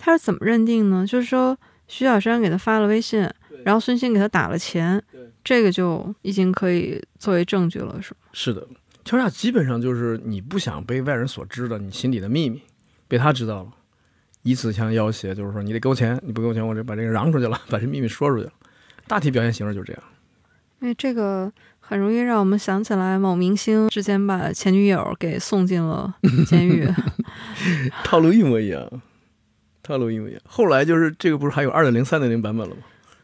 [0.04, 1.06] 他是怎么认定呢？
[1.06, 1.56] 就是说
[1.88, 3.30] 徐小山给他发了微信，
[3.64, 5.00] 然后孙鑫给他打了钱，
[5.44, 8.18] 这个就已经可以作为证据了，是吗？
[8.34, 8.68] 是的，
[9.06, 12.60] 敲诈基本上就是你不想被外人所知的你心里的秘密，
[13.08, 13.70] 被他知道了，
[14.42, 18.52] 以此相要挟，就是说你得给我钱，你不给我钱，我就把这个嚷出去了，把这秘密说出去了。
[19.08, 20.04] 大体表现形式就是这样。
[20.80, 26.16] 因为这个很容易让我们想起来某明星之前把前女友给送进了
[26.48, 26.90] 监狱。
[28.04, 28.90] 套路一模一样，
[29.92, 30.42] 套路一模一样。
[30.48, 32.82] 后来就是这个不是还有二点零、三点零版本了吗？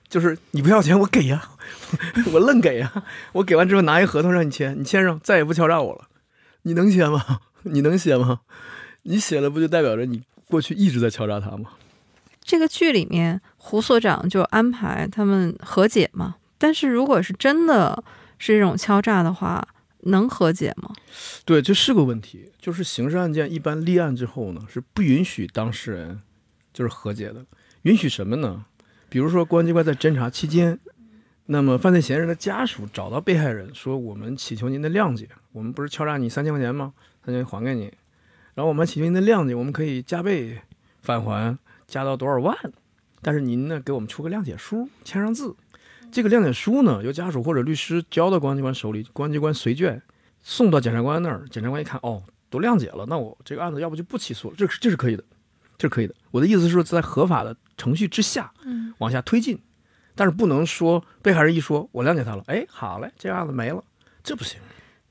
[0.09, 1.49] 就是你不要钱，我给呀，
[2.31, 3.03] 我愣给呀，
[3.33, 6.07] 我给完之后拿一合同让你签，你签上，再也不敲诈我了。
[6.63, 7.39] 你能签吗？
[7.63, 8.41] 你能写吗？
[9.03, 11.71] 你写了不就代表着你过去一直在敲诈他吗？
[12.41, 16.35] 这个剧里面，胡所长就安排他们和解嘛。
[16.57, 18.01] 但是如果是真的
[18.37, 19.67] 是这种敲诈的话，
[20.03, 20.93] 能和解吗？
[21.43, 22.49] 对，这是个问题。
[22.61, 26.21] 就是刑事案件一般立案之后呢，是不允许当事人
[26.77, 27.43] 就是和解的。
[27.81, 28.63] 允许什么呢？
[29.09, 30.77] 比如说公安机关在侦查期间，
[31.47, 36.93] 那么犯罪嫌疑人的家属找到被害人说：“我们祈求您的谅解，我们不是敲诈你三千块钱吗？
[37.25, 37.91] 三千还给你，
[38.53, 40.61] 然后我们祈求您的谅解，我们可以加倍
[41.01, 42.55] 返还，加到多少万？
[43.23, 45.55] 但是您呢，给我们出个谅解书，签上字。”
[46.11, 50.01] 这个谅解书呢，由家属或者律师交到公安机关手里，公安机关随卷
[50.41, 51.45] 送到检察官那儿。
[51.49, 54.55] 检察官一看，哦，都谅解了，那我这个案子要不就不起诉了。
[54.57, 55.23] 这是这是可以的，
[55.77, 56.15] 这是可以的。
[56.31, 59.59] 我的意思是说，在合法的程序之下，嗯，往下推进，
[60.15, 63.83] 但是不能说被害人一说我谅解他了，哎，好嘞，这个案子没了，
[64.23, 64.59] 这不行。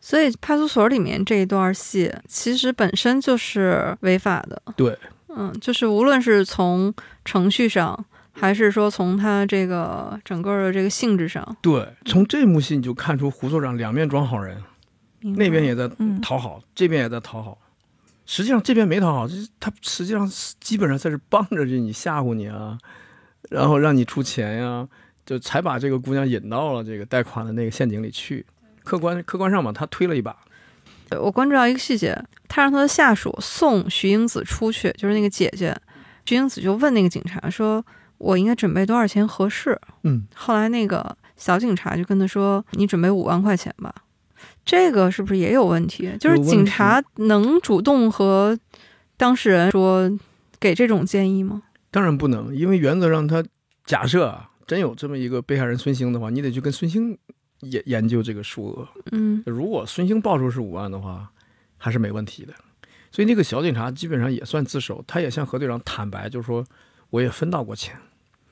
[0.00, 4.62] 所以派出所里面这一段戏其实本身就是违法的。
[4.76, 4.98] 对，
[5.28, 8.04] 嗯，就是无论是从程序上。
[8.38, 14.62] 还是说从他这个整个的这个性质上，对，从这幕戏你就看出胡所长两面装好人，
[15.22, 17.56] 那边也在讨好，这边也在讨好。
[18.26, 22.76] 实际上这边没讨好，就是他实际上基本上在是帮着着你吓唬你啊，
[23.48, 24.86] 然后让你出钱呀，
[25.24, 28.44] 就才把这个姑娘引到了这个贷款的那个陷阱里去。
[28.84, 30.36] 客观客观上嘛，他推了一把。
[31.12, 35.74] 我关注到一个细节，他让他的下属送徐英子出去，就是那个姐姐，
[36.24, 37.84] 徐英子就问那个警察说。
[38.18, 39.78] 我应该准备多少钱合适？
[40.04, 43.94] 嗯，后来那个小警察就跟他说：“你准备五万块钱吧。”
[44.66, 46.14] 这个是不是也有问题？
[46.20, 48.58] 就是警察能主动和
[49.16, 50.10] 当事人说
[50.60, 51.62] 给这种建议吗？
[51.90, 53.42] 当然不能，因为原则上他
[53.86, 57.16] 假设啊，真有这么一个被害人孙兴的话，你得去跟孙兴
[57.60, 58.86] 研研究这个数额。
[59.12, 61.30] 嗯，如果孙兴报出是五万的话，
[61.78, 62.52] 还是没问题的。
[63.10, 66.62] 所以那个小警察基本上也算自首，他也向何队长坦白，就是说。
[67.10, 67.96] 我也分到过钱，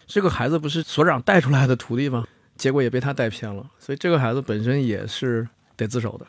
[0.06, 2.24] 这个孩子不是所长带出来的徒弟吗？
[2.56, 5.46] 结果也被他带偏了，所以这个孩子本身也是
[5.76, 6.26] 得自首的。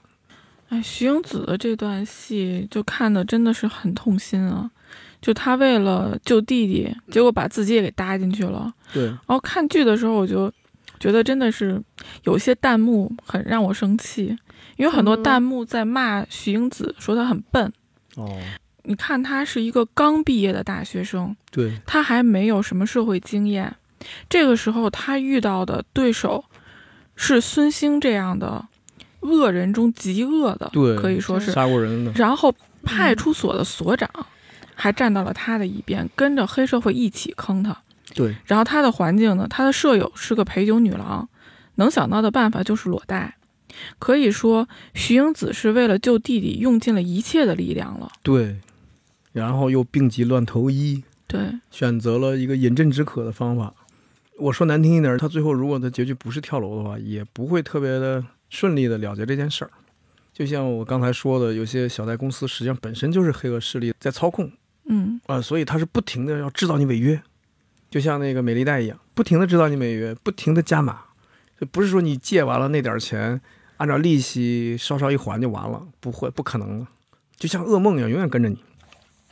[0.69, 4.69] 哎，徐英子的这段戏就看的真的是很痛心啊！
[5.21, 8.73] 就他为了救弟弟，结果把自己也给搭进去了。
[8.93, 9.05] 对。
[9.05, 10.51] 然后看剧的时候，我就
[10.99, 11.81] 觉得真的是
[12.23, 14.35] 有些弹幕很让我生气，
[14.77, 17.71] 因为很多弹幕在骂徐英子，说他很笨。
[18.15, 18.39] 哦。
[18.87, 23.75] 你看，他是一个刚毕业的大学生，对他还没有什么社会经验。
[24.29, 26.45] 这个时候，他遇到的对手
[27.15, 28.63] 是孙兴这样的
[29.25, 32.11] 恶人中极恶的，对，可以说是杀过人的。
[32.15, 34.09] 然后，派出所的所长
[34.73, 37.75] 还站到了他的一边，跟着黑社会一起坑他。
[38.13, 41.27] 对，然后他的环境呢，他的舍友是个陪酒女郎，
[41.75, 43.35] 能想到的办法就是裸贷。
[43.99, 48.11] 可以说，徐英子是为了救弟弟，用尽了一切的力量了。
[48.23, 48.57] 对。
[49.33, 53.73] 然后又病急乱投医，对，选择了一个饮鸩止渴的方法。
[54.39, 58.23] 我说难听一点，他最后如果他结局不是跳楼的话，也不会特别的
[58.55, 59.71] 顺利的了结这件事儿。
[60.33, 64.51] 就像我刚才说的，有些小贷公司实际上本身就是黑恶势力在操控，
[64.85, 67.21] 嗯啊，所以他是不停的要制造你违约，
[67.89, 70.99] 就像那个美丽贷一样，不停的制造你违约，不停的加码，
[71.59, 73.39] 就不是说你借完了那点钱，
[73.77, 76.87] 按照利息稍稍一还就完了，不会，不可能的，
[77.37, 78.57] 就像噩梦一样，永远跟着你。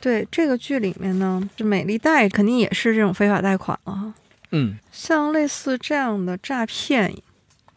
[0.00, 4.14] 对这个剧里面呢，这美丽贷肯定也是这种非法贷款了哈。
[4.52, 7.14] 嗯，像类似这样的诈骗，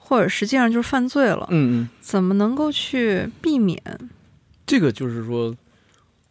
[0.07, 1.45] 或者实际上就是犯罪了。
[1.51, 3.81] 嗯嗯，怎么能够去避免？
[4.65, 5.53] 这个就是说，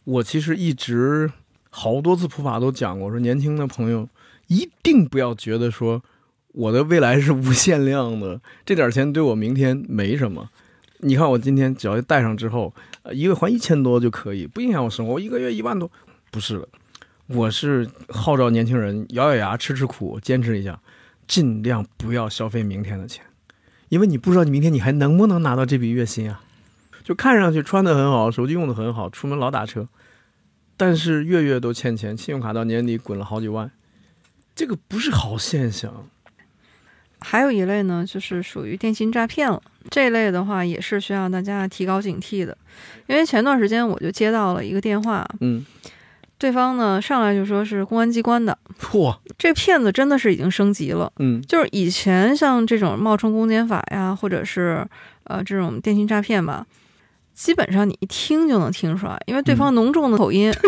[0.05, 1.31] 我其实一直
[1.69, 4.09] 好多次普法都讲过，说年轻的朋友
[4.47, 6.03] 一定不要觉得说
[6.53, 10.49] 我的未来是无限量的，这点钱对我明天没什么。
[11.01, 15.13] 你看，我今天只要带上之后，呃，一个月还一千多就可以，不影响我生活。
[15.13, 15.91] 我一个月一万多，
[16.31, 16.69] 不是的，
[17.27, 20.81] 我是号召年轻人咬咬牙吃吃苦，坚持一下，
[21.29, 23.23] 尽量不要消费明天的钱，
[23.89, 26.43] 因为你不知道你明天你还能不能拿到这笔月薪啊。
[27.05, 29.87] 就看上去穿的很好，手机用的很好，出门老打车，
[30.77, 33.71] 但是月月都欠钱，信用卡到年底滚了好几万，
[34.57, 36.09] 这个不是好现象。
[37.21, 39.63] 还有一类呢，就是属于电信诈骗了。
[39.89, 42.59] 这类的话，也是需要大家提高警惕的。
[43.07, 45.65] 因为前段时间我就接到了一个电话，嗯，
[46.39, 51.11] 对方呢上来就说是公安机关的， 嚯，这骗子真的是已经升级了。
[51.19, 54.87] 嗯就是以前像这种冒充公检法呀，或者是
[55.25, 56.67] 呃这种电信诈骗吧，
[57.35, 60.53] 基本上你一听就能听出来，因为对方浓重的口音。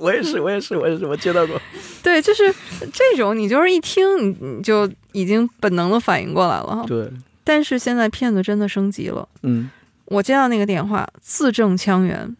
[0.00, 1.60] 我也是，我也是，我也是，我接到过。
[2.02, 2.52] 对，就是
[2.92, 6.84] 这种，你就是一听你你就已经本能的反应过来了。
[6.88, 7.08] 对，
[7.44, 9.70] 但是现在骗子真的升级了，嗯，
[10.06, 12.36] 我接到那个电话，字正腔圆，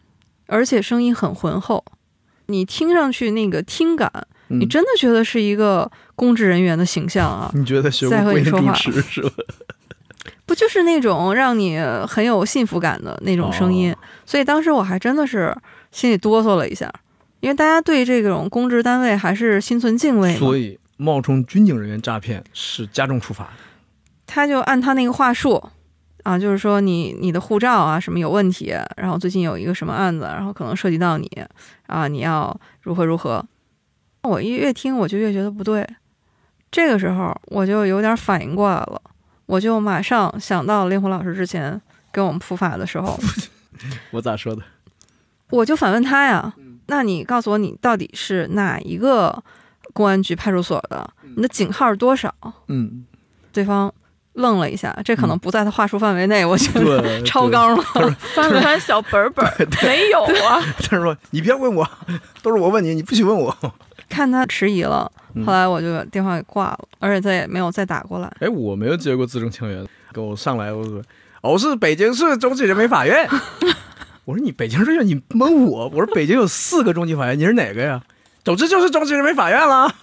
[0.47, 1.83] 而且声音很浑厚，
[2.47, 4.11] 你听上去那个听感，
[4.49, 9.29] 嗯你真的觉得是一个公职人员的形象啊， 你觉得学过再和你说话持是吧？
[10.45, 13.91] 不就是那种让你很有幸福感的那种声音？
[13.93, 15.55] 哦所以当时我还真的是
[15.91, 16.91] 心里哆嗦了一下，
[17.41, 20.35] 因为大家对这种公职单位还是心存敬畏。
[20.37, 23.51] 所以冒充军警人员诈骗是加重处罚的。
[24.25, 25.61] 他就按他那个话术
[26.23, 31.29] 啊，就是说你你的护照啊什么有问题，然后最近有一个什么案子，然后可能涉及到你
[31.87, 33.45] 啊，你要如何如何。
[34.21, 35.85] 我一越听我就越觉得不对，
[36.71, 39.01] 这个时候我就有点反应过来了，
[39.45, 41.79] 我就马上想到令狐老师之前
[42.11, 43.19] 给我们普法的时候，
[44.11, 44.61] 我咋说的？
[45.49, 46.53] 我就反问他呀，
[46.87, 49.43] 那你告诉我你到底是哪一个
[49.91, 51.07] 公安局派出所的？
[51.35, 52.33] 你的警号是多少？
[52.67, 53.05] 嗯，
[53.51, 53.93] 对方
[54.33, 57.83] 愣了一下，这可能不在他话术范围内，我觉得，超纲了。
[58.35, 59.45] 翻了翻小本本，
[59.83, 60.61] 没有啊。
[60.79, 61.87] 他说：“你别问我，
[62.41, 63.55] 都是我问你，你不许问我。
[64.09, 71.01] 看他迟疑了，嗯后来我就把电话给挂了，而且再也没有再打过来。”哎，我没有接过字正腔圆，跟我上来我说
[71.41, 73.27] ：“我是北京市中级人民法院。
[74.25, 75.87] ”我说：“你北京市，你蒙我？
[75.89, 78.01] 我说北京有四个中级法院，你是哪个呀？”
[78.43, 79.93] 总之就是中级人民法院了。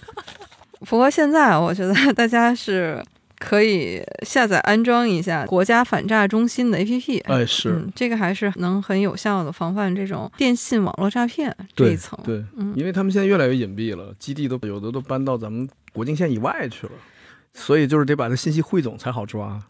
[0.86, 3.02] 不过现在我觉得大家是
[3.44, 7.22] 可以下载安装一下国家反诈中心的 APP。
[7.24, 12.18] 哎，是嗯，这个还是能很有效的防范这种电信网络诈骗这一层。
[12.24, 16.92] 对，嗯因为他们现在越来越隐蔽了，基地都有的都搬到咱们国境线以外去了，
[17.52, 19.60] 所以就是得把这信息汇总才好抓。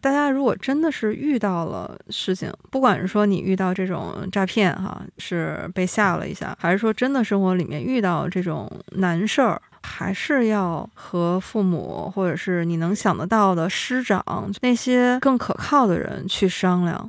[0.00, 14.20] 大家如果真的是遇到了事情，不管是说你遇到这种诈骗哈，是被吓了一下，还是说真的生活里面遇到这种难事儿，还是要和父母或者是你能想得到的师长
[14.60, 17.08] 那些更可靠的人去商量。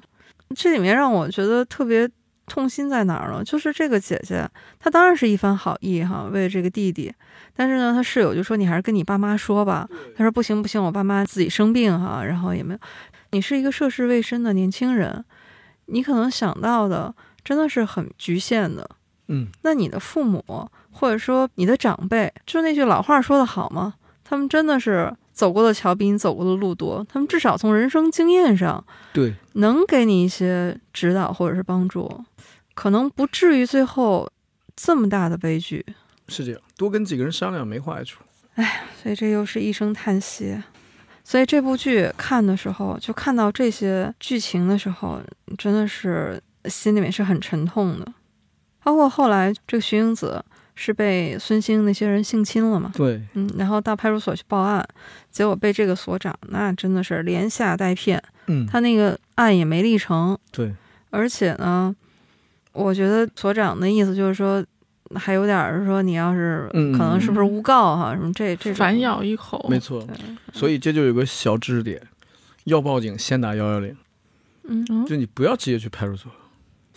[0.56, 2.08] 这里面让我觉得特别
[2.46, 3.44] 痛心在哪儿呢？
[3.44, 4.48] 就是这个姐姐，
[4.80, 7.12] 她当然是一番好意哈，为这个弟弟，
[7.54, 9.90] 但是呢，她室友就说你还是跟你爸妈说吧。
[10.16, 12.80] 她说不行不行，我爸妈自己生病哈，然后也没有。
[13.32, 15.26] 你是一个涉世未深的年轻人，
[15.88, 17.14] 你可能想到的
[17.44, 18.90] 真的是很局限的。
[19.28, 20.44] 嗯，那你的父母
[20.92, 23.94] 或者说你的长辈，就那句老话说的好吗？
[24.24, 32.24] 他们真的是走过的桥比你走过的路多，他们至少从人生经验上对，能给你一些指导或者是帮助，
[32.74, 34.30] 可能不至于最后
[34.76, 35.86] 这么大的悲剧。
[36.28, 38.22] 是这样，多跟几个人商量没坏处。
[38.56, 40.62] 哎所以这又是一声叹息。
[41.24, 45.22] 所以这部剧看的时候，就看到这些剧情的时候，
[45.58, 48.14] 真的是心里面是很沉痛的。
[48.88, 50.42] 包括后来这个徐英子
[50.74, 54.88] 是被孙兴那些人性侵了嘛，对，嗯，然后到派出所去报案，
[55.30, 60.74] 结果被这个所长那真的是连吓带骗，嗯，他那个案也没立成，对，
[61.10, 61.94] 而且呢，
[62.72, 64.64] 我觉得所长的意思就是说，
[65.16, 70.08] 还有点儿说你要是嗯可能是不是诬告哈、什么这这反咬一口，没错。
[70.54, 72.02] 所以这就有个小知识点，
[72.64, 73.94] 要报警先打幺幺零，
[74.64, 74.86] 嗯。
[74.90, 75.06] 嗯。
[75.06, 76.32] 就你不要直接去派出所，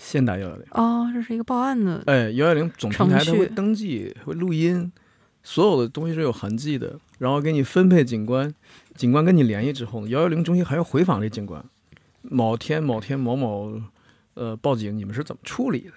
[0.03, 0.65] 先打幺幺零。
[0.71, 4.91] 哦，这是一个报案的，哎，幺幺零总平台它会登记，会录音，
[5.43, 8.53] 所有的东西是有痕迹的，然后给你分配警官，
[8.95, 11.63] 警官跟你联系之后，幺幺零中心还要回访这警官，
[12.23, 13.79] 某天某天某某，
[14.35, 15.93] 呃，报警你们是怎么处理的？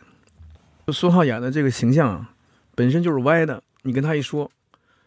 [0.85, 2.33] 就孙浩演的这个形象啊，
[2.75, 4.51] 本身就是歪的，你跟他一说，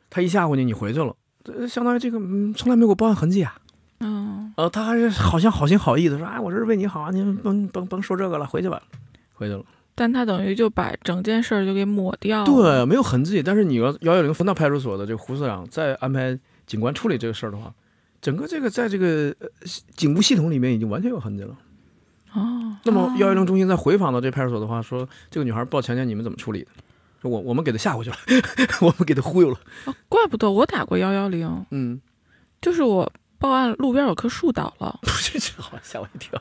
[0.09, 1.15] 他一吓唬你，你回去了，
[1.45, 3.57] 这相当于这个嗯，从来没有过报案痕迹啊。
[4.01, 8.83] 嗯，呃，他还是好像好心好意的说，哎，我这是为你好啊，你甭甭甭说这个了，回去吧，
[9.33, 9.65] 回去了。
[9.95, 12.45] 但他等于就把整件事儿就给抹掉了。
[12.45, 13.43] 对，没有痕迹。
[13.43, 17.73] 但是你要幺幺零分到派出所的这个胡所长再安排警官处理这个事儿的话，
[18.21, 19.49] 整个这个在这个呃
[19.95, 21.57] 警务系统里面已经完全有痕迹了。
[22.35, 26.69] 哦，那么幺幺零中心再回访到这派出所的话，说这个女孩报强奸，你们怎么处理的？
[27.23, 28.17] 说我我们给她吓过去了，
[28.83, 29.59] 我们给她忽悠了。
[29.87, 31.99] 哦怪不得我打过幺幺零，嗯，
[32.61, 33.11] 就是我
[33.47, 36.41] 报案路边有棵树倒了， 不是，这好吓我一跳。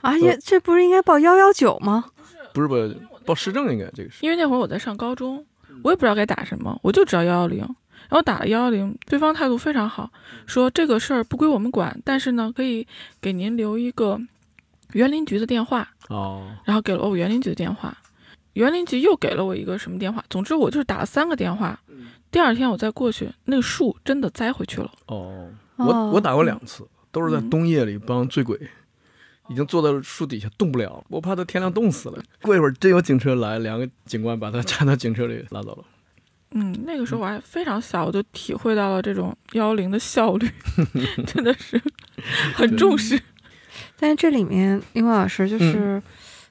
[0.00, 2.04] 啊，呀这不是应该报幺幺九吗？
[2.52, 5.44] 不是不是报市政应该这个是因为那会儿我在上高中，
[5.82, 10.08] 我也不知道该打什么，我就知道幺幺零，然后打了幺幺零，对方态度非常好，
[10.46, 12.86] 说这个事儿不归我们管，但是呢，可以
[13.20, 14.20] 给您留一个
[14.92, 17.98] 园林局的电话，哦，然后给了我园林局的电话，
[18.52, 21.80] 园林局又给了我一个什么电话，总之我就是打了三个电话。
[22.30, 24.90] 第二天我再过去，那个树真的栽回去了。
[25.06, 28.58] 哦，哦我我打过两次，都是在嗯冬夜里帮醉鬼，
[29.48, 32.22] 已经坐在树底下动不了，我怕他天亮冻死了。
[32.42, 35.84] 过一会儿真有警车来，两个警官把他 搀到警车里拉走了。
[36.52, 40.48] 嗯，那个时候我还非常小，我就体会到了这种幺幺零的效率，
[41.26, 41.80] 真的是
[42.54, 43.20] 很重视。
[43.98, 46.00] 但是这里面，林华老师就是、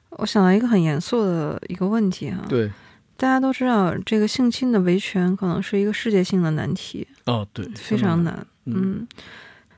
[0.09, 2.69] 我想到一个很严肃的一个问题啊、对，
[3.18, 8.45] 大家都知道，这个性侵的维权可能是一个世界性的难题，哦对，非常难。
[8.66, 9.07] 嗯，嗯，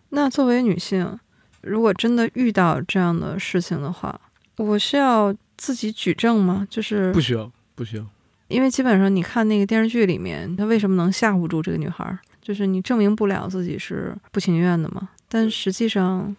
[0.09, 1.19] 那作为女性，
[1.61, 4.19] 如果真的遇到这样的事情的话，
[4.55, 6.67] 我需要自己举证吗？
[6.69, 8.05] 就是不需要不需要。
[8.47, 12.17] 因为基本上你看那个电视剧里面，他为什么能吓唬住这个女孩儿？
[12.41, 15.09] 就是你证明不了自己是不情愿的嘛。
[15.27, 16.33] 但实际上，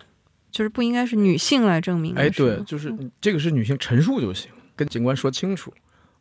[0.50, 2.22] 就是不应该是女性来证明的。
[2.22, 5.70] 哎，对，就是这个是女性陈述就行，跟警官说清楚，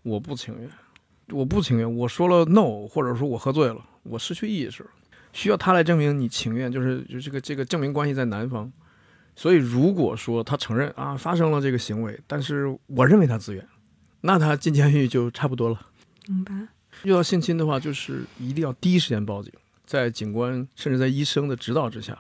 [0.08, 0.70] 我不情愿，
[1.30, 4.86] 我不情愿，我说了 no，或者说我喝醉了，我失去意识，
[5.34, 8.72] 需要他来证明你情愿，就是就这个这个证明关系在男方。
[9.36, 13.68] 所以如果说他承认啊发生了这个行为，但是我认为他自愿，
[14.22, 15.80] 那他进监狱就差不多了。
[16.28, 16.54] 明白。
[17.04, 19.52] 遇到性侵的话，就是一定要第一时间报警，
[19.86, 22.18] 在警官甚至在医生的指导之下，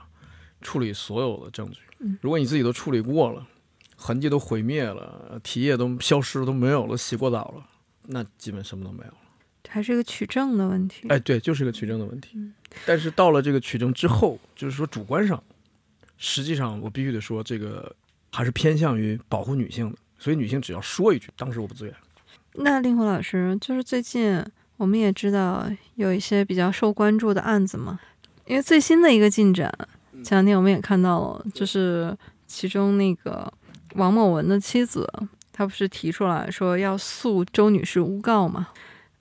[0.61, 2.17] 处理所有的证据嗯。
[2.21, 3.47] 如果你自己都处理过了，
[3.95, 7.65] 痕迹都毁灭了，体液都消失了，都没有了，洗过澡了，
[8.07, 9.17] 那基本什么都没有了。
[9.69, 11.07] 还是一个取证的问题。
[11.09, 12.53] 哎，对，就是个取证的问题嗯。
[12.85, 15.41] 但是到了这个取证之后，就是说主观上，
[16.17, 17.93] 实际上我必须得说，这个
[18.31, 19.97] 还是偏向于保护女性的。
[20.17, 21.93] 所以女性只要说一句“当时我不自愿
[22.53, 24.43] 那令狐老师，就是最近
[24.77, 27.99] 我们也知道有一些比较受关注的案子嘛，
[28.45, 29.71] 因为最新的一个进展，
[30.23, 33.51] 前两天我们也看到了，就是其中那个
[33.93, 35.07] 王某文的妻子，
[35.57, 38.67] 她不是提出来说要诉周女士诬告吗，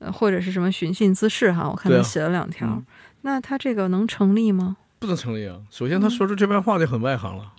[0.01, 2.85] 呃，或者是什么寻衅滋事哈，我看对啊她写了两条，嗯
[3.23, 5.59] 那他这个能成立吗？”，不能成立啊。
[5.71, 7.55] 首先，他说出这番话就很外行了，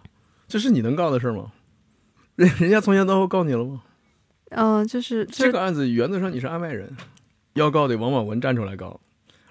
[0.48, 1.52] 这是你能告的事儿吗？
[2.38, 3.82] 人人家从前到后告你了吗？
[4.52, 6.96] 嗯、就是这个案子原则上你是案外人，
[7.56, 9.00] 要告得王宝文站出来告，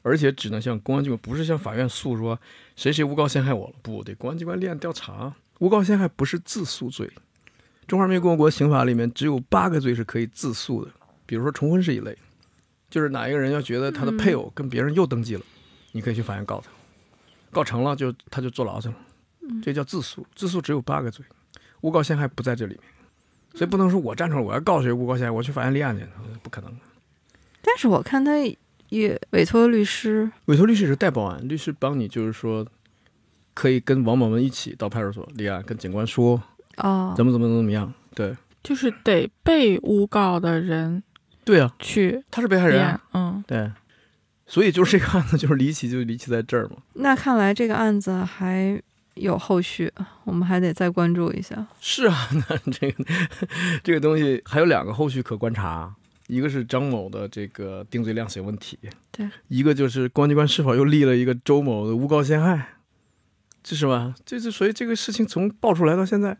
[0.03, 2.39] 而且只能向公安机关，不是向法院诉说
[2.77, 5.35] 谁谁诬告陷害我了，不得公安机关立案调查。
[5.59, 7.11] 诬告陷害不是自诉罪，
[7.87, 10.91] 中华人民共和国刑法里面只有八个罪是可以自诉的，
[11.25, 12.17] 比如说重婚是一类，
[12.91, 15.43] 就是哪一个人要觉得他的配偶跟别人又登记了，
[15.93, 16.69] 你可以去法院告他，
[17.51, 18.95] 告成了就他就坐牢去了，
[19.63, 20.27] 这叫自诉。
[20.35, 21.25] 自诉只有八个罪，
[21.83, 22.83] 诬告陷害不在这里面。
[23.55, 26.05] 所以不能说我站出来我要告谁诬告陷害，我去法院立案去，
[26.43, 26.77] 不可能。
[27.63, 28.33] 但是我看他
[28.89, 32.67] 也委托律师，委托律师是代报案，律师帮你就是说，
[33.55, 36.43] 可以跟王某文一起到派出所立案，跟警官说
[36.77, 37.93] 哦，怎么怎么怎么样。
[38.15, 41.03] 对就是得被诬告的人
[41.45, 43.71] 对啊，去他是被害人啊、嗯，对，
[44.47, 46.79] 所以就是这个案子就是离奇，就离奇在这儿嘛。
[46.95, 48.83] 那看来这个案子还
[49.15, 49.93] 有后续，
[50.25, 51.67] 我们还得再关注一下。
[51.81, 53.05] 是啊， 那这个
[53.85, 55.95] 这个东西还有两个后续可观察，
[56.27, 58.77] 一个是张某的这个定罪量刑问题，
[59.13, 62.75] 对，一个就是公安机关是否又立了一个周某的诬告陷害，
[63.63, 64.15] 这是吧？
[64.25, 66.37] 这是所以这个事情从爆出来到现在，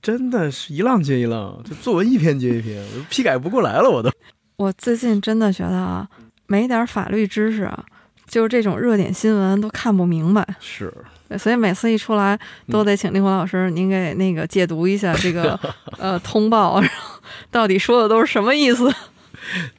[0.00, 4.10] 真的是一浪接一浪，这作文一篇接一篇，批改不过来了，我都。
[4.56, 6.08] 我最近真的觉得啊，
[6.46, 7.84] 没点法律知识啊，
[8.26, 10.92] 就是这种热点新闻都看不明白，是，
[11.38, 12.38] 所以每次一出来
[12.68, 15.58] 都得请令狐老师您给那个解读一下这个
[15.98, 17.20] 呃通报，然后
[17.50, 18.92] 到底说的都是什么意思？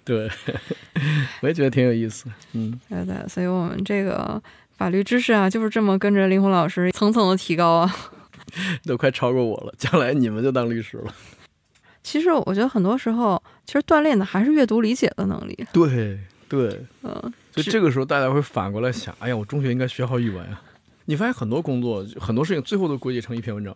[0.03, 0.29] 对，
[1.41, 2.25] 我也觉得挺有意思。
[2.53, 4.41] 嗯，对对，所以我们这个
[4.77, 7.95] 法律知识啊，就是这么跟着令狐老师层层的提高啊。
[8.85, 11.13] 都快超过我了，将来你们就当律师了。
[12.01, 15.67] 其实我觉得很多时候，其实锻炼的还是阅读理解的能力。
[15.73, 17.11] 对对，嗯，
[17.51, 20.61] 所以这个时候大家会反过来想，哎呀，我中学应该学好语文啊。
[21.05, 23.75] 你发现很多工作、很多事情最后都归结成一篇文章，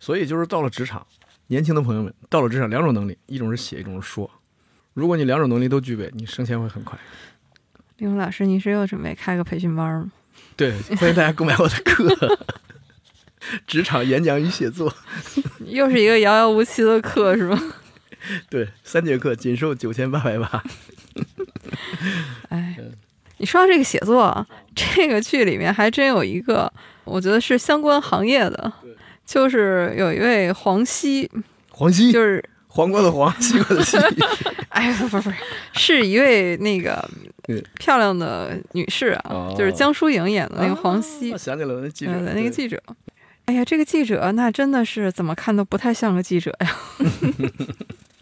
[0.00, 1.06] 所以就是到了职场，
[1.48, 4.30] 年轻的朋友们到了职场，两种能力，一种是写，一种是说。
[4.94, 6.98] 如果你两种能力都具备，你升迁会很快。
[7.98, 10.10] 令狐老师，你是又准备开个培训班吗？
[10.56, 12.38] 对，欢迎大家购买我的课，
[13.66, 14.92] 职场演讲与写作。
[15.66, 17.72] 又是一个遥遥无期的课是吗？
[18.48, 20.62] 对，三节课仅售九千八百八。
[22.50, 22.78] 哎，
[23.38, 26.72] 你说到这个写作啊，这个剧里面还真有一个
[27.04, 28.72] 我觉得是相关行业的，
[29.26, 31.28] 就是有一位黄西，
[31.70, 33.96] 黄西就是黄瓜的黄，西瓜的西，
[34.68, 35.36] 哎，不不不是，
[35.74, 37.06] 是一位那个
[37.80, 42.80] 漂亮的女士啊，哦就是江疏影演的那个黄西啊，想起来了，那记者，呃，那个记者。
[43.46, 46.70] 哎呀，这个记者那真的是怎么看都不太像个记者呀。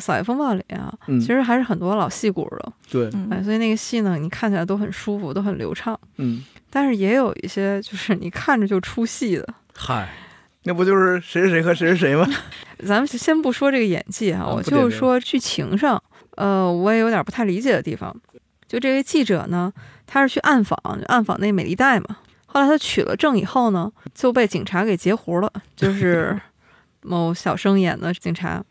[0.03, 5.99] 《扫黑风暴》里啊，嗯其实还是很多老戏骨的，对，哎，嗯，所以那个戏呢，你看起来都很舒服，都很流畅。
[6.17, 9.47] 嗯，但是也有一些就是你看着就出戏的。
[9.77, 10.09] 嗨，
[10.63, 12.27] 那不就是谁是谁和谁是谁吗？
[12.87, 16.03] 咱们先不说这个演技哈、啊我就是说剧情上，
[16.37, 18.15] 呃，我也有点不太理解的地方。
[18.67, 19.71] 就这位记者呢，
[20.07, 22.17] 他是去暗访，暗访那美丽贷嘛。
[22.53, 26.37] 后来他取了证以后呢，就被警察给截胡了， 就是
[27.03, 28.63] 某小生演的警察。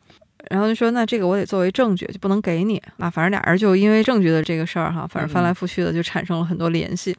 [0.49, 3.09] 然后就说，那这个我得作为证据，就不能给你啊。
[3.09, 7.15] 反正俩人就因为证据的这个事儿哈，反正翻来覆去的就产生了很多联系。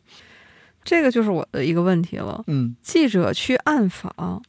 [0.83, 2.43] 这个就是我的一个问题了。
[2.47, 4.43] 嗯，记者去暗访，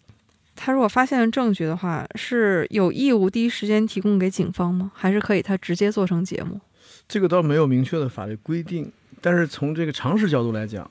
[0.55, 4.91] 他如果发现了证据的话，是有义务第一时间提供给警方吗？
[4.95, 6.59] 还是可以他直接做成节目？
[7.07, 10.89] 这个倒没有明确的法律规定，但是从这个常识角度来讲，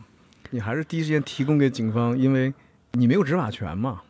[0.51, 2.53] 你还是第一时间提供给警方，因为
[2.93, 4.03] 你没有执法权嘛。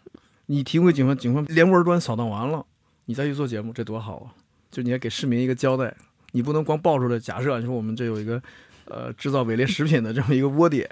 [0.46, 2.66] 你提供给警方，警方连窝端扫荡完了，
[3.04, 4.34] 你再去做节目，这多好啊！
[4.70, 5.94] 就你要给市民一个交代，
[6.32, 7.18] 你不能光爆出来。
[7.18, 8.42] 假设你说我们这有一个
[8.86, 10.88] 呃制造伪劣食品的这么一个窝点，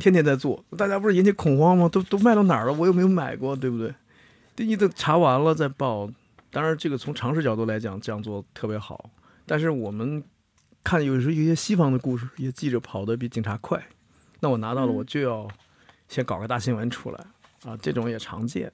[0.00, 1.88] 天天在做，大家不是引起恐慌吗？
[1.88, 2.72] 都都卖到哪儿了？
[2.72, 3.94] 我又没有买过，对不对？
[4.56, 6.10] 对，你等查完了再报。
[6.50, 9.10] 当然，这个从常识角度来讲，这样做特别好。
[9.44, 10.22] 但是我们
[10.84, 13.82] 看有时候有一些西方的故事，一些记者跑得比警察快，
[14.42, 15.48] 那我拿到了，嗯我就要
[16.08, 17.18] 先搞个大新闻出来
[17.64, 18.70] 啊，这种也常见。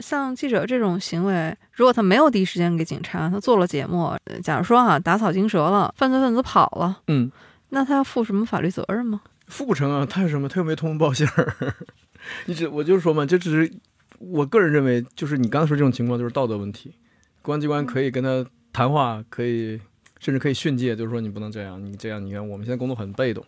[0.00, 7.30] 像记者这种行为，如果他没有第一时间给警察，他做了节目，呃假如说哈、打草惊蛇了，犯罪分子跑了，嗯，
[7.70, 9.20] 那他要负什么法律责任吗？
[9.46, 10.48] 负不成啊，他有什么？
[10.48, 11.74] 他又没通风报信儿。
[12.46, 13.72] 你只我就是说嘛，这只是
[14.18, 16.94] 我个人认为，就是你刚才说这种情况就是道德问题，
[17.40, 19.80] 公安机关可以跟他谈话，可以
[20.20, 23.44] 甚至可以训诫，就是说你不能这样，你这样，你看我们现在工作很被动，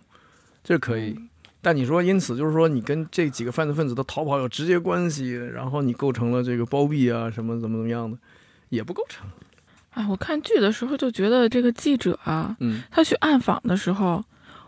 [0.64, 1.16] 这是可以。
[1.63, 8.17] 但你说因此就是说你跟这几个犯罪分子的逃跑有直接关系，然后你构成了这个包庇啊什么怎么怎么样的，
[8.71, 9.29] 也不构成。
[9.91, 14.25] 哎，我看剧的时候就觉得这个记者啊，嗯他去暗访的时候，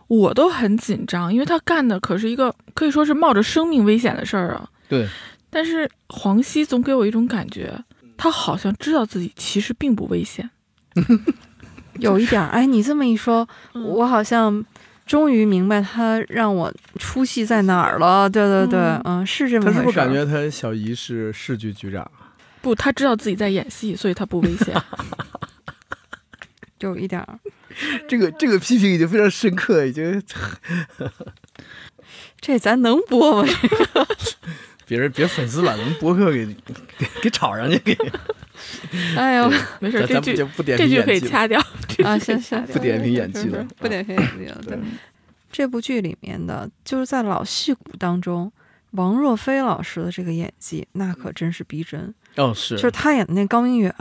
[0.07, 4.69] 我都很紧张，因为他干的可是一个可以说是冒着生命危险的事儿啊。
[4.87, 5.07] 对。
[5.49, 7.73] 但是黄西总给我一种感觉，
[8.17, 10.49] 他好像知道自己其实并不危险。
[11.99, 14.65] 有一点儿，哎，你这么一说，嗯我好像
[15.05, 18.29] 终于明白他让我出戏在哪儿了。
[18.29, 19.81] 对对对，嗯嗯，是这么他回事儿。
[19.81, 22.09] 是不是感觉他小姨是市局局长？
[22.61, 24.75] 不，他知道自己在演戏，所以他不危险。
[26.79, 27.39] 有一点儿？
[28.07, 30.21] 这个这个批评已经非常深刻，已经
[32.39, 33.49] 这咱能播吗？
[34.85, 37.97] 别人别粉丝了，咱们博客给给给炒上去，给
[39.15, 41.19] 哎呦，没事，这句就不点这句可以。
[41.19, 41.59] 掐掉。
[42.03, 44.61] 啊，行行，不点评演技了不点评演技了。
[44.65, 44.77] 对，
[45.51, 48.51] 这部剧里面的，就是在老戏骨当中，
[48.91, 52.13] 王若飞老师的这个演技，那可真是逼真。
[52.35, 53.93] 哦，是就是他演的那高明远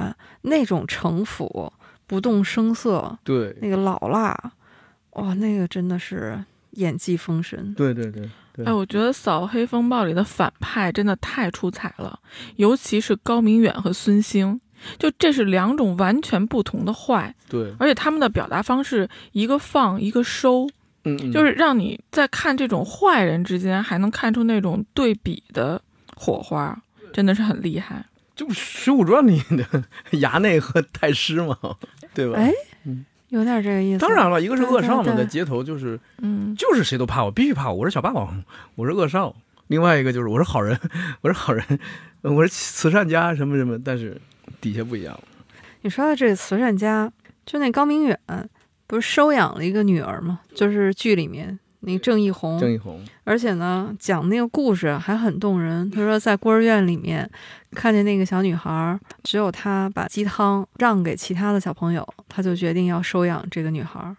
[0.42, 1.70] 那种城府、
[2.06, 4.34] 不动声色，对那个老辣，
[5.10, 6.42] 哇，那个真的是
[6.72, 7.74] 演技封神。
[7.74, 8.30] 对对对对，
[8.64, 12.18] 哎，我觉得《扫黑风暴》里的反派真的太出彩了，
[12.56, 14.60] 尤其是高明远和孙兴，
[14.98, 20.68] 就这是两种完全不同的坏，对，而且他们的表达方式一个放一个收，
[21.04, 25.80] 嗯嗯，就是让你在看这种坏人之间还能看出那种对比的
[26.14, 26.78] 火花，
[27.12, 28.04] 真的是很厉害。
[28.34, 29.84] 这不《水浒传》里的
[30.18, 31.56] 衙内和太师嘛，
[32.14, 32.38] 对吧？
[32.38, 32.50] 哎，
[33.32, 33.98] 有点这个意思。
[33.98, 39.34] 当然了，一个是恶少嘛，在街头就是嗯，就是谁都怕我，必须怕我，我是小霸王，我是恶少。
[39.68, 40.78] 另外一个就是我是好人，
[41.22, 41.64] 我是好人，
[42.20, 44.20] 我是慈善家什么什么，但是
[44.60, 45.18] 底下不一样。
[45.80, 47.10] 你说到这个慈善家，
[47.46, 48.18] 就那高明远
[48.86, 50.40] 不是收养了一个女儿吗？
[50.54, 55.90] 就是剧里面那个郑义红，郑义红，而且呢，讲那个故事还很动人。
[55.90, 57.28] 他说，在孤儿院里面
[57.72, 64.14] 看见那个小女孩，只有他把鸡汤让给其他的小朋友，他就决定要收养这个女孩。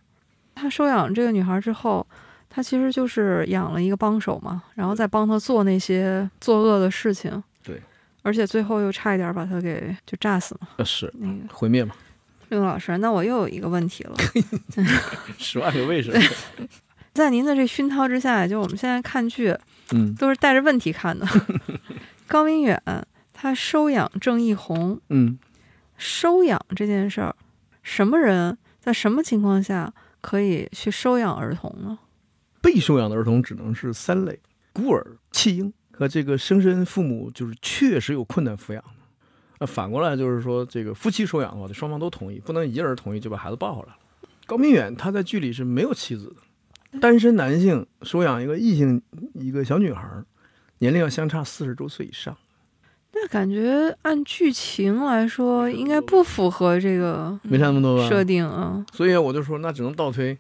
[0.56, 2.06] 他收养这个女孩之后，
[2.50, 7.44] 他其实就是养了一个帮手嘛，然后再帮他做那些作恶的事情。
[7.64, 7.82] 对，
[8.22, 10.68] 而且最后又差一点把他给就炸死嘛。
[10.78, 11.96] 呃是那个毁灭嘛，
[12.50, 14.16] 陆老师，那我又有一个问题了。
[15.40, 16.20] 十万个为什么？
[17.14, 19.56] 在您的这熏陶之下，就我们现在看剧，
[19.92, 21.26] 嗯都是带着问题看的。
[22.28, 22.82] 高明远
[23.32, 25.38] 他收养郑义红，嗯，
[25.98, 27.36] 收养这件事儿，
[27.84, 32.00] 什么人在什么情况下可以去收养儿童呢？
[32.62, 34.40] 被收养的儿童只能是三类：
[34.72, 38.90] 孤儿、弃婴和这个生身父母就是确实有困难抚养的。
[39.60, 43.98] 那反过来就是说，这个夫妻收养的话，双方都同意，不能一人同意就把孩子抱回来了。
[44.46, 46.36] 高明远他在剧里是没有妻子的，
[47.00, 49.02] 单身男性收养一个异性
[49.34, 50.08] 一个小女孩，
[50.80, 52.36] 年龄要相差四十周岁以上。
[53.16, 58.10] 那感觉按剧情来说，应该不符合这个没差那么多吧？
[58.10, 58.84] 设定啊。
[58.92, 60.38] 所以我就说，那只能倒推，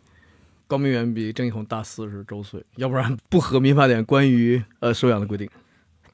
[0.65, 5.47] 高明远比郑一红大四十周岁，要不然不合民法典关于呃收养的规定。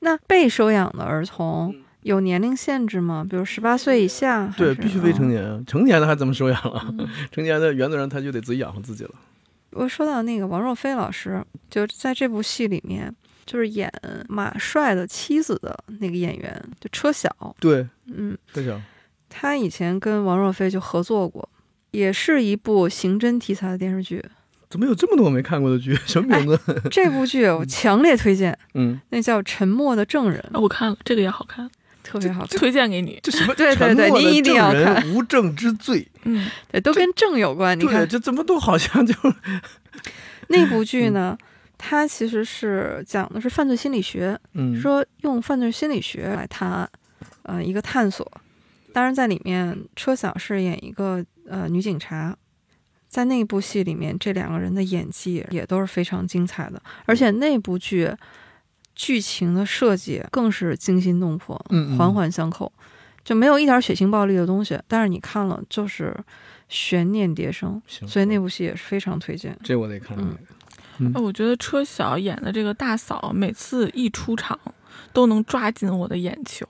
[0.02, 3.26] 那被收养的儿童有年龄限制吗？
[3.30, 4.54] 比如十八岁以下？
[4.58, 5.44] 对，必须未成年。
[5.44, 5.62] 啊！
[5.66, 6.94] 成年的还怎么收养了？
[7.32, 9.12] 成年的原则上他就得自己养活自己了。
[9.72, 13.14] 我说到那个王若飞老师，就在这部戏里面。
[13.46, 13.92] 就是演
[14.28, 17.28] 马帅的妻子的那个演员，就车晓。
[17.60, 18.80] 对，嗯，车晓，
[19.28, 21.50] 他以前跟王若飞就合作过，
[21.90, 24.24] 也是一部刑侦题材的电视剧。
[24.70, 25.96] 怎么有这么多我没看过的剧？
[26.06, 26.60] 什么名字？
[26.92, 28.56] 这部剧我强烈推荐。
[28.76, 30.40] 嗯，那叫《沉默的证人》。
[30.62, 31.68] 我看了，这个也好看，
[32.10, 33.20] 特别好，推荐给你。
[33.22, 33.54] 这什么？
[33.54, 35.08] 对对对，您一定要看。
[35.14, 36.08] 无证之罪。
[36.24, 37.80] 嗯，对，都跟证有关。
[37.80, 39.14] 你看，这怎么都好像就
[40.50, 41.38] 那部剧呢？
[41.78, 46.90] 它其实是讲的是犯罪心理学，嗯，说用犯罪心理学来探案，
[47.44, 48.30] 呃，一个探索。
[48.92, 52.36] 当然，在里面车晓饰演一个呃女警察，
[53.08, 58.12] 在那部戏里面，这两个人的演技也都是非常精彩的，而且那部剧
[59.00, 62.70] 剧情的设计更是惊心动魄，嗯，环环相扣，
[63.24, 66.14] 就没有一点血腥暴力的东西，但是你看了就是
[66.68, 69.58] 悬念迭生，所以那部戏也是非常推荐。
[69.64, 70.18] 这我得看。
[71.16, 74.60] 哎，我觉得车晓演的这个大嫂，每次一出场
[75.14, 76.68] 都能抓紧我的眼球，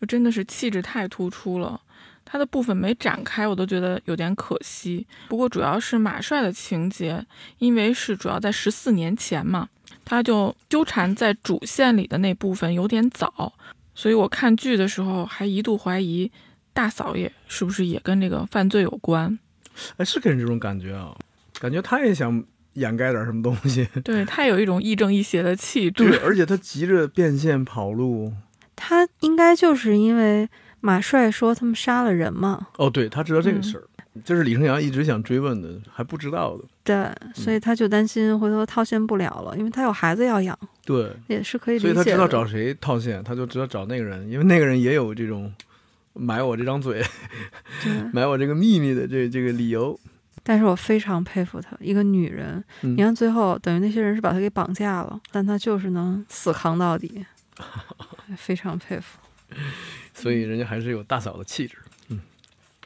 [0.00, 1.80] 就真的是气质太突出了。
[2.24, 5.04] 他的部分没展开，我都觉得有点可惜。
[5.28, 7.26] 不过主要是马帅的情节，
[7.58, 9.68] 因为是主要在十四年前嘛，
[10.04, 13.52] 他就纠缠在主线里的那部分有点早，
[13.94, 16.30] 所以我看剧的时候还一度怀疑
[16.72, 19.38] 大嫂也是不是也跟这个犯罪有关。
[19.96, 21.14] 哎，是给人这种感觉啊，
[21.60, 22.44] 感觉他也想。
[22.74, 23.86] 掩盖点什么东西？
[24.02, 26.08] 对他有一种亦正亦邪的气质。
[26.08, 28.32] 对，而且他急着变现跑路。
[28.74, 30.48] 他应该就是因为
[30.80, 32.68] 马帅说他们杀了人嘛。
[32.78, 33.84] 哦，对，他知道这个事儿，
[34.24, 36.64] 这是李成阳一直想追问的，还不知道的。
[36.84, 40.58] 对，所以他就担心回头套现不了了，因为他有孩子要养。
[40.84, 41.92] 对，也是可以理解。
[41.92, 45.50] 所以他知道找谁套现，他就知道找那个人，因为那个人也有这种
[46.12, 47.02] 买我这张嘴、
[48.12, 49.98] 买我这个秘密的这这个理由。
[50.42, 52.62] 但是我非常佩服她，一个女人。
[52.80, 57.24] 你看最后，等于那些人是把她给绑架了，但她就是能死扛到底，
[58.36, 59.18] 非常佩服。
[60.12, 61.76] 所以人家还是有大嫂的气质。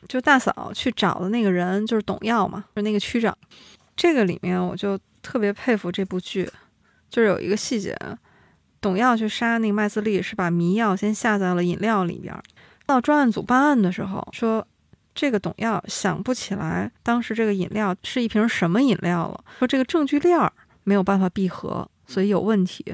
[0.08, 3.36] 就大嫂去找的那个人就是董耀嘛，就那个区长。
[3.96, 6.50] 这个里面我就特别佩服这部剧，
[7.08, 7.96] 就是有一个细节，
[8.80, 12.34] 董耀去杀那个麦斯利是把迷药先下在了饮料里边，
[12.86, 14.66] 到专案组办案的时候说。
[15.18, 20.38] 这个董耀想不起来当时这个饮料是一瓶什么饮料了，说这个证据链
[20.84, 22.84] 没有办法闭合，所以有问题，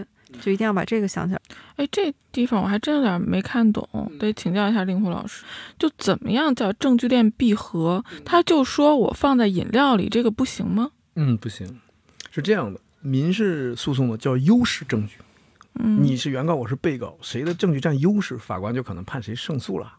[0.40, 1.40] 就一定要把这个想起来。
[1.76, 3.86] 哎，这地方我还真有点没看懂，
[4.18, 5.44] 得请教一下令狐老师，
[5.78, 8.04] 就怎么样叫证据链闭合？
[8.24, 10.90] 他就说我放在饮料里，这个不行吗？
[11.14, 11.80] 嗯，不行，
[12.30, 15.16] 是这样的，民事诉讼的叫优势证据，
[15.74, 19.94] 嗯，你是原告，我是被告，谁的证据占优势，法官就可能判谁胜诉了，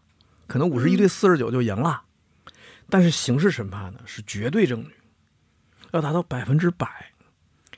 [0.47, 2.01] 可能五十一对四十九就赢了。
[2.89, 4.91] 但是刑事审判呢是绝对证据，
[5.91, 6.87] 要达到百分之百，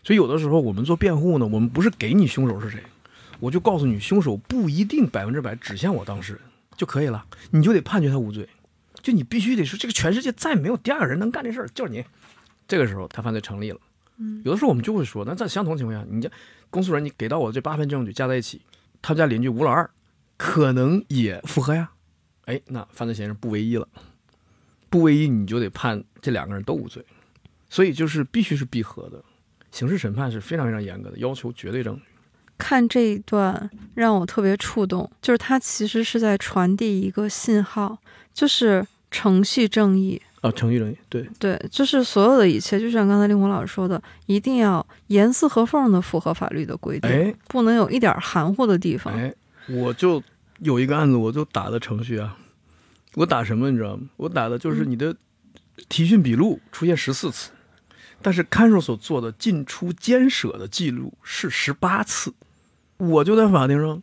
[0.06, 2.82] 所以有的时候我们做辩护呢，我们不是给你凶手是谁，
[3.40, 6.42] 我就告诉你凶手不一定百分之百指向我当事人
[6.78, 8.48] 就可以了，你就得判决他无罪，
[9.02, 12.06] 就你必须得说这个全世界再没有第二个人能干这事儿，就是你，
[12.68, 13.80] 这个时候他犯罪成立了。
[14.18, 16.30] 嗯，有的时候我们就会说，那在相同情况下，你家
[16.70, 18.62] 公诉人你给到我这八份证据加在一起，
[19.02, 19.90] 他们家邻居吴老二
[20.38, 21.90] 可能也符合呀，
[22.46, 23.88] 哎，那犯罪嫌疑人不唯一了。
[24.88, 27.04] 不唯一，你就得判这两个人都无罪，
[27.70, 29.24] 所以就是必须是闭合的。
[29.76, 32.02] 刑事审判是非常非常严格的，要求绝对证据。
[32.58, 37.98] 看这一段让我特别触动，就是他其实是在传递一个信号，
[38.34, 49.14] 就是程序正义啊，程序正义，对对，就是所有的一切，就像刚才令狐老师说的，一定要严丝合缝的符合法律的规定，哎，不能有一点含糊的地方。
[49.14, 49.34] 哎，
[49.68, 50.24] 我就
[50.60, 52.38] 有一个案子，我就打的程序啊。
[53.16, 54.08] 我打什么你知道吗？
[54.16, 55.14] 我打的就是你的
[55.90, 57.52] 提讯笔录出现十四次，
[58.26, 62.34] 但是看守所做的进出监舍的记录是十八次，
[62.98, 64.02] 我就在法庭上。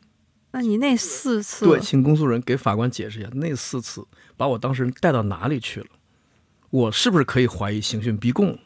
[0.53, 1.67] 那你那四次？
[1.67, 4.07] 对，请公诉人给法官解释一下，那四次
[4.37, 5.87] 把我当事人带到哪里去了？
[6.71, 8.57] 我是不是可以怀疑刑讯逼供？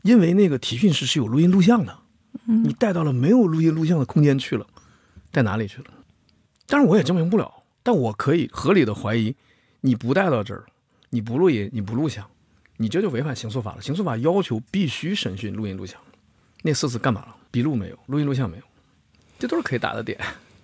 [0.00, 1.98] 因为那个提讯室是有录音录像的，
[2.46, 4.66] 你带到了没有录音录像的空间去了，
[5.30, 5.90] 带哪里去了？
[6.66, 9.36] 但是我也证明不了，但我可以合理的怀疑，
[9.82, 10.64] 你不带到这儿，
[11.10, 12.26] 你不录音，你不录像，
[12.80, 13.82] 你这就违反刑诉法了。
[13.82, 16.00] 刑诉法要求必须审讯录音录像，
[16.62, 17.36] 那四次干嘛了？
[17.50, 18.62] 笔录没有，录音录像没有，
[19.38, 20.18] 这都是可以打的点。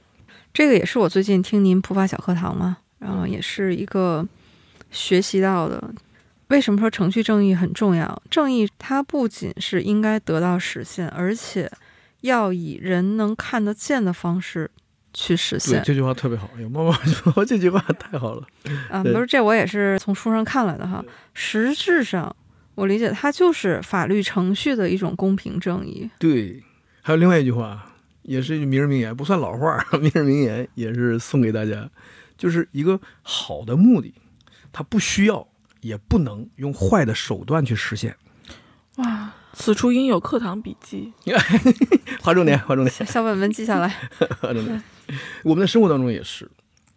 [0.54, 4.26] 这个也是我最近听您普法小课堂嘛，然后也是一个
[4.90, 5.92] 学习到的。
[6.48, 8.22] 为什么说程序正义很重要？
[8.30, 11.70] 正义它不仅是应该得到实现，而且
[12.22, 14.70] 要以人能看得见的方式
[15.18, 15.82] 去实，现。
[15.82, 16.50] 这句话特别好。
[16.58, 18.46] 哎呦，妈妈说 这句话太好了。
[18.90, 21.02] 啊，对不是，这我也是从书上看来的哈。
[21.32, 22.36] 实质上，
[22.74, 26.10] 我理解它就是法律程序的一种公平正义。
[26.18, 26.62] 对，
[27.00, 31.88] 还有另外一句话，也是一句名人名言，不算老话， 名人名言也是送给大家，
[32.36, 34.12] 就是一个好的目的，
[34.70, 35.48] 它不需要
[35.80, 38.14] 也不能用坏的手段去实现。
[38.96, 41.10] 哇，此处应有课堂笔记。
[42.20, 43.88] 划重点， 划重点，小小本本记下来。
[44.38, 44.82] 划重点。
[45.42, 46.48] 我们的生活当中也是，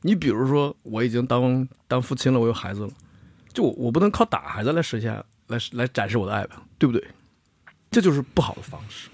[0.02, 2.90] 你比如说，我已经当当父亲了，我有孩子了，
[3.54, 7.02] 就我我不能靠打孩子来实现，来来展示我的爱吧，对不对？
[7.90, 9.10] 这就是不好的方式。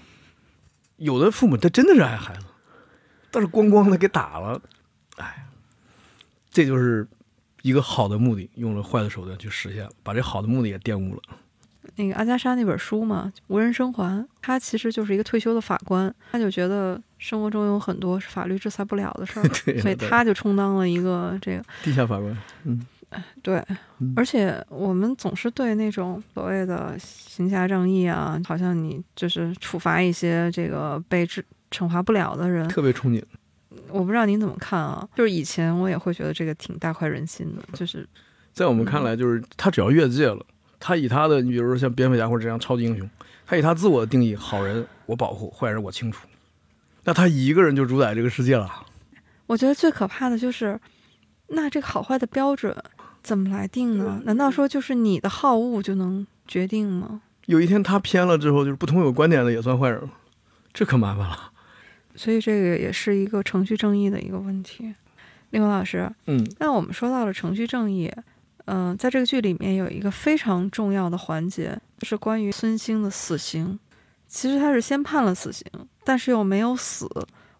[0.96, 2.46] 有的父母他真的是爱孩子，
[3.30, 4.60] 但是咣咣的给打了，
[5.18, 5.46] 哎，
[6.50, 7.06] 这就是
[7.62, 11.22] 一个好的目的用了坏的手段去实现了，把这好的目的也玷污了。
[11.96, 22.86] 那个阿加莎那本书嘛，《无人生还》，他其实就是一个退休的法官，他就觉得生活中有很多是法律制裁不了的事儿， 对，所以他就充当了一个这个地下法官，嗯，
[23.42, 23.62] 对
[23.98, 24.12] 嗯。
[24.16, 33.22] 而且我们总是对那种所谓的行侠仗义啊，好像你就是处罚一些这个被治惩罚不了的人，特别憧憬。
[33.88, 35.06] 我不知道您怎么看啊？
[35.14, 38.06] 就是以前我也会觉得这个挺大快人心的，就是
[38.52, 40.44] 在我们看来，就是他只要越界了，
[40.78, 43.08] 他以他的，你比如说像蝙蝠侠或者这样超级英雄，
[43.46, 46.26] 他以他自我的定义，好人我保护，坏人我清除，
[47.04, 48.86] 那他一个人就主宰这个世界了。
[49.46, 50.78] 我觉得最可怕的就是，
[51.48, 52.76] 那这个好坏的标准
[53.22, 54.20] 怎么来定呢？
[54.24, 57.22] 难道说就是你的好恶就能决定吗？
[57.46, 60.10] 有一天他偏了之后，就是不同有观点的也算坏人了，
[60.72, 61.52] 这可麻烦了。
[62.16, 64.94] 所以这个也是一个程序正义的一个问题。
[65.50, 68.10] 另外，老师，嗯，那我们说到了程序正义，
[68.66, 73.78] 嗯、在这个剧里面有一个非常重要的环节，是关于孙兴的死刑。
[74.28, 75.64] 其实他是先判了死刑，
[76.04, 77.08] 但是又没有死。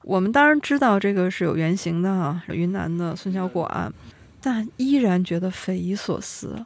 [0.02, 3.92] 我们当然知道这个是有原型的哈、云南的孙小果案，
[4.40, 6.64] 但依然觉得匪夷所思。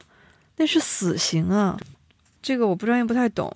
[0.57, 1.79] 那是死刑啊，
[2.43, 3.51] 这个我不专业不太懂。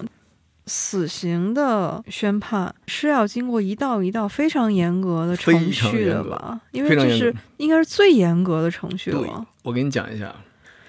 [0.66, 6.58] 死刑的宣判是要经过一道一道非常严格的程序的吧？
[6.70, 9.46] 因为这是应该是最严格的程序了。
[9.62, 10.34] 我给你讲一下，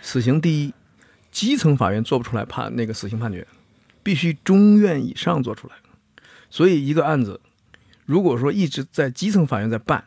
[0.06, 0.74] 死刑第一，
[1.32, 3.46] 基层法院做不出来判那个死刑判决，
[4.04, 5.74] 必须中院以上做出来。
[6.52, 7.42] 所以一个案子，
[8.06, 10.04] 如果说一直在基层法院在办，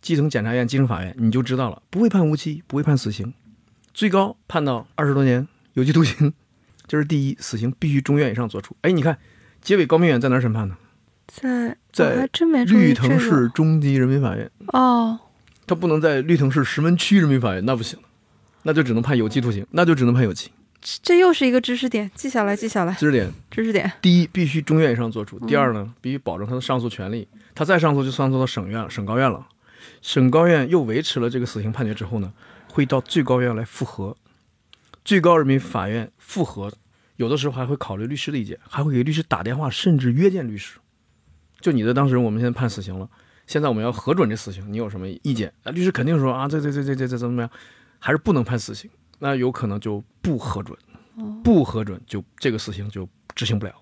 [0.00, 3.34] 基层检察院、基层法院，你就知道了，不会判无期，不会判死刑，
[3.92, 6.32] 最高判到二十多年有期徒刑。
[6.86, 8.76] 这是第一，死刑必须中院以上做出。
[8.82, 9.18] 哎，你看，
[9.60, 10.76] 结尾高明远在哪儿审判呢？
[11.26, 12.28] 在在
[12.64, 15.18] 绿藤市中级人民法院，哦，
[15.66, 17.98] 他不能在绿藤市石门区人民法院，那不行，
[18.62, 20.50] 那就只能判有期徒刑，那就只能判有期。
[20.80, 23.92] 这这又是一个知识点，记下来，记下来，知识点知识点。
[24.00, 27.28] 第一，必须中院以上作出；第二嗯呢，必须保证他的上诉权利。
[27.54, 29.46] 他再上诉就上诉到省院了、省高院了。
[30.00, 32.32] 省高院又维持了这个死刑判决之后呢，
[32.68, 34.16] 会到最高院来复核。
[35.04, 36.72] 最高人民法院复核，
[37.16, 40.78] 有的时候还会考虑律师的意见，还会给律师打电话，甚至约见律师。
[41.60, 43.08] 就你的当事人，我们现在判死刑了，
[43.46, 45.52] 现在我们要核准这死刑，你有什么意见？
[45.64, 47.50] 啊，律师肯定说啊，这这这这这这怎么怎么样，
[48.00, 48.90] 还是不能判死刑，
[49.20, 50.76] 那有可能就不核准。
[51.44, 53.74] 不核准就这个死刑就执行不了，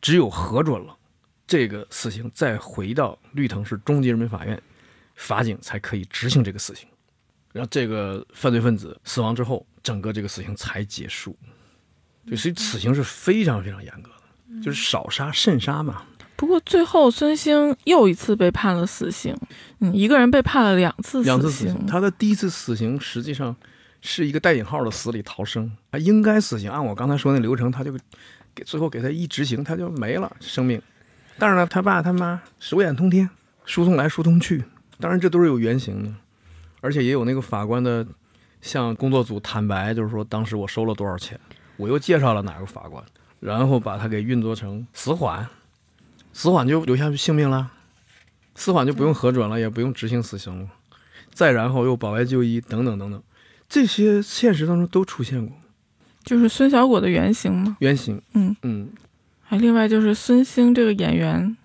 [0.00, 0.96] 只有核准了，
[1.46, 4.60] 这个死刑再回到绿藤市中级人民法院，
[5.14, 6.88] 法警才可以执行这个死刑。
[7.52, 11.36] 然后这个犯罪分子死亡之后，整个这个死刑才结束。
[12.24, 16.06] 对，所以死刑是非常非常严格的，就是少杀慎杀嘛。
[16.40, 19.36] 不过最后孙兴又一次被判了死刑，
[19.80, 23.54] 嗯，一个人被判了两次两次死刑，他的第一次死刑实际上
[24.00, 27.92] 是一个带引号的死里逃生，他应该死刑，按我刚才说那流程，他就
[28.54, 30.80] 给最后给他一执行，他就没了生命。
[31.38, 33.28] 但是呢，他爸他妈手眼通天，
[33.66, 34.64] 疏通来疏通去，
[34.98, 36.10] 当然这都是有原型的，
[36.80, 38.06] 而且也有那个法官的
[38.62, 41.38] 向工作组坦白，就是说当时我收了多少钱，
[41.76, 43.04] 我又介绍了哪个法官，
[43.40, 45.46] 然后把他给运作成死缓，
[46.32, 47.70] 死缓就留下性命了，
[48.54, 50.68] 死缓就不用核准了，也不用执行死刑了。
[51.32, 53.22] 再然后又保外就医等等等等，
[53.68, 55.56] 这些现实当中都出现过
[56.24, 57.76] 就是孙小果的原型吗。
[57.80, 58.20] 原型。
[58.34, 58.90] 嗯嗯，
[59.42, 61.56] 还另外就是孙兴这个演员，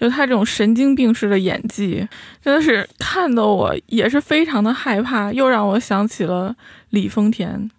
[0.00, 2.08] 就他这种神经病式的演技，
[2.42, 6.56] 真的是看得我也是非常的害怕，又让我想起了
[6.90, 7.70] 李丰田。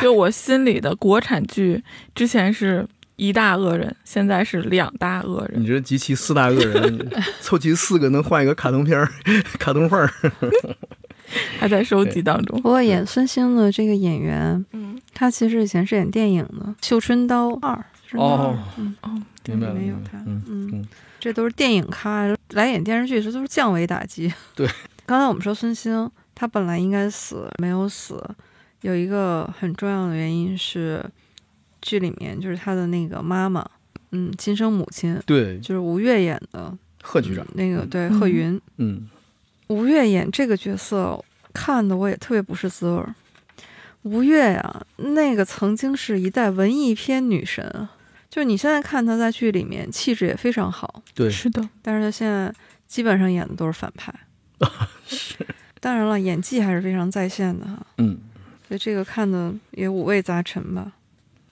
[0.00, 1.84] 就我心里的国产剧，
[2.14, 2.88] 之前是
[3.18, 5.60] 一大恶人，现在是两大恶人。
[5.60, 7.10] 你这集齐四大恶人，
[7.42, 9.12] 凑齐四个能换一个卡通片儿、
[9.58, 10.10] 卡通范儿。
[11.58, 12.58] 还在收集当中。
[12.62, 17.74] 不过演孙兴的这个演员，嗯，他其实以前是演电影的《绣春刀二》
[18.10, 18.22] 是吗？
[18.22, 20.88] 哦嗯哦，对，明白了没有他，嗯嗯嗯
[21.20, 24.32] 这都是电影咖来演电视剧，这都是降维打击。
[24.54, 24.66] 对，
[25.04, 28.24] 刚才我们说孙兴，他本来应该死，没有死，
[28.80, 31.04] 有一个很重要的原因是，
[31.80, 33.68] 剧里面就是他的那个妈妈，
[34.12, 39.08] 嗯，亲生母亲，对，就是吴越演的贺局长，那个对嗯贺云，嗯，
[39.68, 41.22] 吴越演这个角色，
[41.52, 43.14] 看的我也特别不是滋味儿。
[44.02, 47.96] 吴越呀，那个曾经是一代文艺片女神啊，
[48.30, 52.54] 就是你现在看她在剧里面气质也非常好，对，是的，但是她现在
[52.86, 54.14] 基本上演的都是反派。
[55.06, 55.46] 是
[55.80, 58.18] 当然了，演技还是非常在线的哈，嗯，
[58.66, 60.92] 所以这个看的也五味杂陈吧。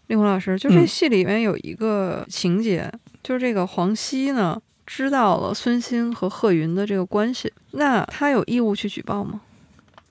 [0.08, 2.92] 令狐老师，就这嗯戏里面有一个情节，
[3.22, 9.40] 就是这个黄熙呢知道了孙兴和贺云的这个关系，那他有义务去举报吗？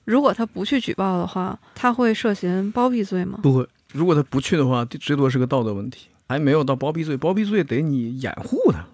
[0.04, 3.40] 如果他不去举报的话，他会涉嫌包庇罪吗？
[3.42, 3.66] 不会。
[3.92, 7.16] 如果他不去的话，最多是个道德问题，还没有到包庇罪。
[7.16, 8.84] 包庇罪得你掩护他，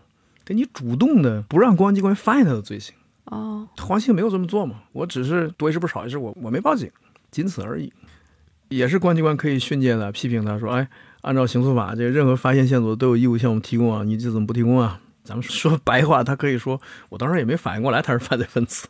[0.44, 2.94] 得你主动的不让公安机关发现他的罪行。
[3.24, 6.90] 哦，黄兴没有这么做嘛，我只是多一事不少一事，我我没报警，
[7.30, 7.92] 仅此而已。
[8.75, 10.89] 也是公安机关可以训诫的、批评他说，哎，
[11.20, 15.01] 按照刑诉法，这任何发现线索都有义务向我们提供啊，你这怎么不提供啊？
[15.25, 18.89] 咱们说白话，他可以说，我当时也没反应过来他是犯罪分子，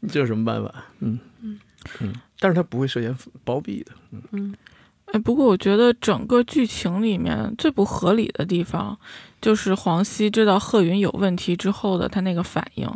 [0.00, 0.74] 你这有什么办法？
[0.98, 1.18] 嗯
[2.00, 3.92] 嗯，但是他不会涉嫌包庇的。
[4.10, 4.54] 嗯嗯
[5.12, 8.98] 哎，不过我觉得整个剧情里面最不合理的地方，
[9.40, 12.88] 就是黄熙知道贺云有问题之后的他那个反应。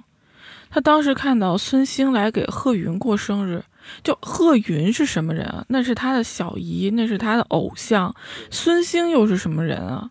[0.70, 3.62] 他当时看到孙兴来给贺云过生日，
[4.02, 5.64] 就贺云是什么人啊？
[5.68, 8.14] 那是他的小姨，那是他的偶像。
[8.50, 10.10] 孙兴又是什么人啊？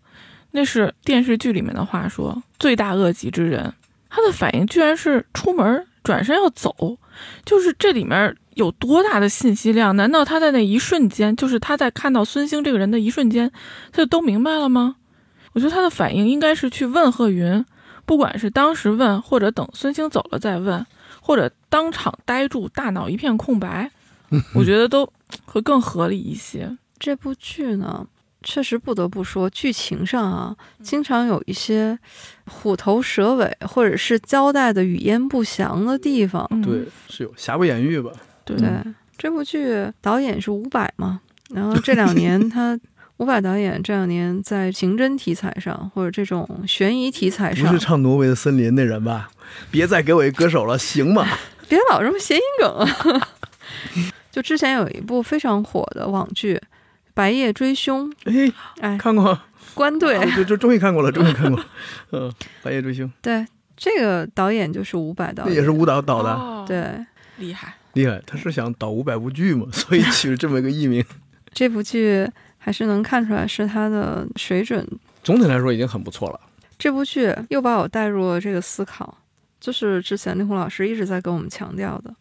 [0.52, 3.74] 那是电视剧里面的话说，罪大恶极之人。
[4.10, 6.98] 他的反应居然是出门转身要走，
[7.44, 9.96] 就是这里面有多大的信息量？
[9.96, 13.52] 难道他在那一瞬间，就是他在看到孙兴这个人的一瞬间，
[13.92, 14.98] 他就都明白了吗？
[15.54, 17.66] 我觉得他的反应应该是去问贺云，
[18.06, 20.86] 不管是当时问，或者等孙兴走了再问，
[21.26, 23.90] 或者当场呆住，大脑一片空白，
[24.54, 25.10] 我觉得都
[25.46, 26.78] 会更合理一些。
[27.00, 28.06] 这部剧呢，
[28.44, 31.98] 确实不得不说，剧情上啊，经常有一些
[32.46, 36.46] 虎头蛇尾，或者是交代的语焉不详的地方。
[36.52, 38.12] 嗯，对，是有瑕不掩瑜吧？
[38.44, 38.70] 对对，
[39.18, 41.22] 这部剧导演是伍佰嘛，
[41.52, 42.78] 然后这两年他
[43.18, 49.30] 伍佰导演这两年在刑侦题材上或者这种悬疑题材上不是，唱《挪威的森林》那人吧？
[49.70, 51.26] 别再给我一歌手了，行吗？
[51.70, 53.28] 别老这么谐音梗啊！
[54.32, 56.56] 就之前有一部非常火的网剧
[57.14, 58.52] 《白夜追凶》，哎，
[58.82, 59.40] 哎，看过，
[59.74, 61.64] 关队，啊就就终于看过了，终于看过。
[62.12, 62.30] 嗯，
[62.64, 63.46] 《白夜追凶》对，
[63.78, 66.84] 这个导演就是伍佰导演，那也是舞蹈导的，哦，对。
[67.38, 67.76] 厉害。
[67.94, 68.22] 厉害。
[68.26, 71.04] 他是想导五百部剧嘛，所以取了这么一个艺名。
[71.54, 72.28] 这部剧
[72.66, 74.88] 还是能看出来是他的水准。
[75.22, 76.40] 总体来说已经很不错了。
[76.80, 79.18] 这部剧又把我带入了这个思考，
[79.60, 82.16] 就是之前令狐老师一直在跟我们强调的，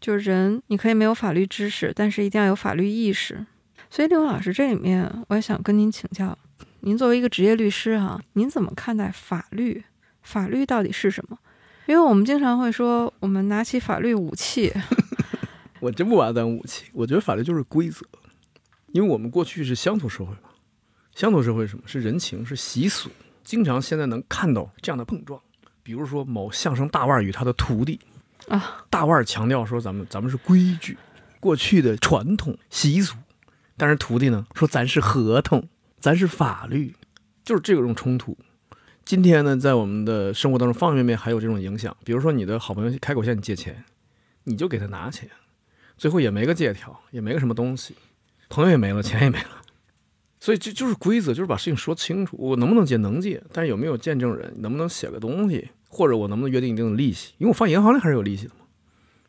[0.00, 3.46] 就是人你可以没有法律知识，但是一定要有法律意识。
[3.88, 6.36] 所以令狐老师这里面，我也想跟您请教，
[6.80, 9.84] 您作为一个职业律师哈、您怎么看待法律？
[10.22, 11.38] 法律到底是什么？
[11.86, 14.72] 因为我们经常会说，我们拿起法律武器
[15.80, 18.06] 我真不把它当武器，我觉得法律就是规则，
[18.94, 20.50] 因为我们过去是乡土社会嘛，
[21.16, 21.82] 乡土社会是什么？
[21.84, 23.10] 是人情，是习俗，
[23.42, 25.40] 经常现在能看到这样的碰撞。
[25.82, 27.98] 比如说某相声大腕儿与他的徒弟
[28.46, 30.96] 啊，大腕儿强调说咱们咱们是规矩，
[31.40, 33.16] 过去的传统习俗，
[33.76, 35.68] 但是徒弟呢说咱是合同，
[35.98, 36.94] 咱是法律，
[37.44, 38.38] 就是这种冲突。
[39.04, 41.94] 今天呢，在我们的生活当中方方面面还有这种影响。
[42.04, 43.84] 比如说，你的好朋友开口向你借钱，
[44.44, 45.28] 你就给他拿钱，
[45.96, 47.96] 最后也没个借条，也没个什么东西，
[48.48, 49.62] 朋友也没了，钱也没了。
[50.40, 52.36] 所以这就是规则，就是把事情说清楚。
[52.38, 57.32] 我能不能借能借，但是有没有见证人，能不能写个东西，或者我能不能约定一定的利息？
[57.38, 58.66] 因为我放银行里还是有利息的嘛。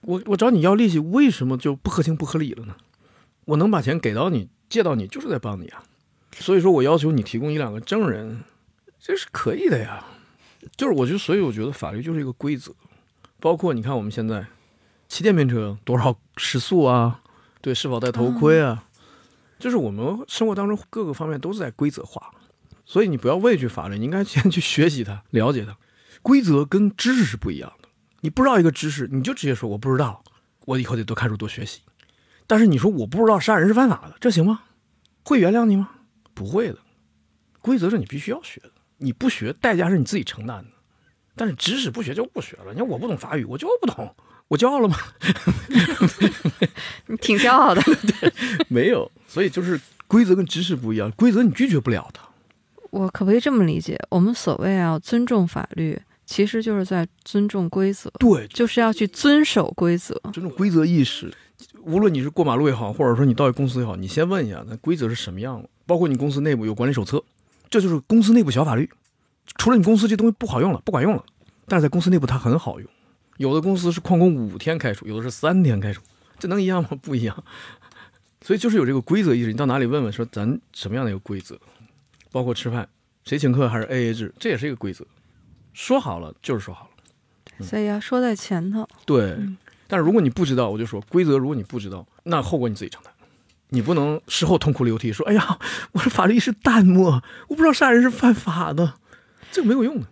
[0.02, 2.76] 我我找你要利息，为什么就不合情不合理了呢？
[3.46, 5.84] 我能把钱给到你，借到你，就是在帮你啊。
[6.36, 8.44] 所以说我要求你提供一两个证人，
[9.00, 10.06] 这是可以的呀。
[10.76, 12.74] 就是我觉得，所以我觉得法律就是一个规则，
[13.40, 14.46] 包括你看我们现在
[15.08, 17.22] 骑电瓶车多少时速啊，
[17.62, 18.84] 对，是否戴头盔啊，
[19.60, 22.32] 就是我们生活当中各个方面都是在规则化。
[22.86, 25.76] 所以你不要畏惧法律，你应该先去学习它，了解它。
[26.22, 27.90] 规则跟知识是不一样的。
[28.22, 30.24] 你不知道一个知识，你就直接说我不知道，
[30.66, 31.82] 我以后得多看书多学习。
[32.48, 34.62] 但是你说我不知道杀人是犯法的，这行吗？
[35.24, 35.90] 会原谅你吗？
[36.34, 36.78] 不会的。
[37.62, 40.70] 规则是你必须要学的，你不学代价是你自己承担的。
[41.36, 42.72] 但是知识不学就不学了。
[42.72, 44.16] 你看我不懂法语，我就不懂，
[44.48, 44.96] 我骄傲了吗？
[47.08, 47.82] 你 挺骄傲的。
[48.70, 49.78] 没有，所以就是
[50.08, 52.22] 规则跟知识不一样，规则你拒绝不了的。
[52.90, 54.00] 我可不可以这么理解？
[54.10, 60.18] 我们所谓要尊重法律，其实就是在尊重规则，对，就是要去遵守规则。
[60.32, 61.34] 尊重规则意识。
[61.84, 65.68] 无论你是过马路也好，或者说你到一公司也好，你先问一下那规则是什么样的。
[65.86, 67.22] 包括你公司内部有管理手册，
[67.70, 68.90] 这就是公司内部小法律。
[69.58, 71.22] 除了你公司这东西不好用了，不管用了，
[71.68, 72.90] 但是在公司内部它很好用。
[73.36, 76.02] 有的公司是旷工五天开除，有的是三天开除，
[76.40, 76.92] 这能一样吗？
[77.02, 77.44] 不一样。
[78.46, 81.60] 所以就是有这个规则意识，你到哪里问问说咱什么样的一个规则，
[82.32, 82.88] 包括吃饭
[83.24, 85.04] 谁请客还是 A A 制，这也是一个规则。
[85.74, 86.88] 说好了就是说好
[87.60, 88.88] 了，所以要说在前头。
[89.06, 89.32] 对。
[89.32, 93.14] 嗯但是如果你不知道，我就说规则，如果你不知道，那后果你自己承担。
[93.70, 95.60] 你不能事后痛哭流涕说：“哎呀，
[95.92, 98.96] 我的法律意识淡漠，我不知道杀人是犯法的。”
[99.52, 100.08] 这个没有用的。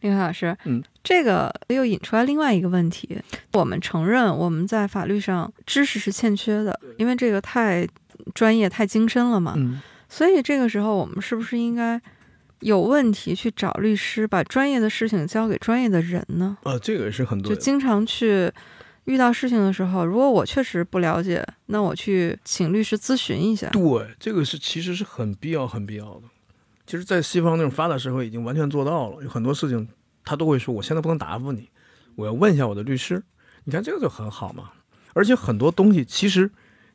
[0.00, 3.18] 林凯老师，嗯，这个又引出来另外一个问题。
[3.52, 7.86] 我们承认我们在法律上知识是欠缺的，因为这个太
[8.34, 9.54] 专业、太精深了嘛。
[9.56, 12.00] 嗯，所以这个时候，我们是不是应该
[12.60, 16.56] 有问题去找律师，把专业的事情交给专业的人呢？
[16.62, 18.50] 啊，这个也是很多就经常去
[19.04, 23.68] 遇到事情的时候，如果我确实不了解，那我去请律师咨询一下。
[23.70, 26.22] 对，这个是其实是很必要、很必要的。
[26.86, 29.88] 其实，在西方那种发达社会已经完全做到了，有很多事情
[30.24, 31.68] 他都会说：“我现在不能答复你，
[32.16, 33.22] 我要问一下我的律师。”
[33.64, 34.72] 你看这个就很好嘛。
[35.14, 36.50] 而且很多东西，其实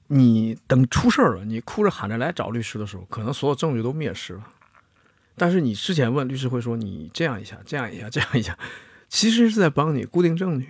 [0.08, 4.48] 你等出事儿了，你哭着喊着来找律师的时候，可能所有证据都灭失了。
[5.36, 8.58] 但是你之前问律师会说：“你这样一下，这样一下，这样一下。”
[9.08, 10.70] 其实是在帮你固定证据。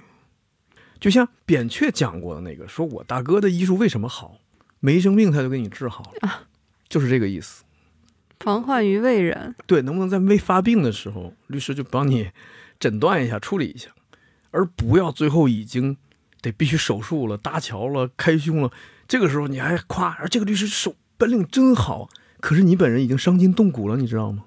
[0.99, 4.39] 就像扁鹊讲过的那个，说我大哥的医术为什么好，
[4.79, 6.47] 没生病他就给你治好了，
[6.89, 7.63] 就是这个意思。
[8.39, 9.55] 防患于未然。
[9.65, 12.29] 对，能不能在没发病的时候，律师就帮你
[12.79, 13.89] 诊断一下、处理一下，
[14.51, 15.97] 而不要最后已经
[16.41, 18.71] 得必须手术了、搭桥了、开胸了，
[19.07, 22.09] 这个时候你还夸，而这个律师手本领真好，
[22.39, 24.43] 可是你本人已经伤筋动骨了，你知道吗？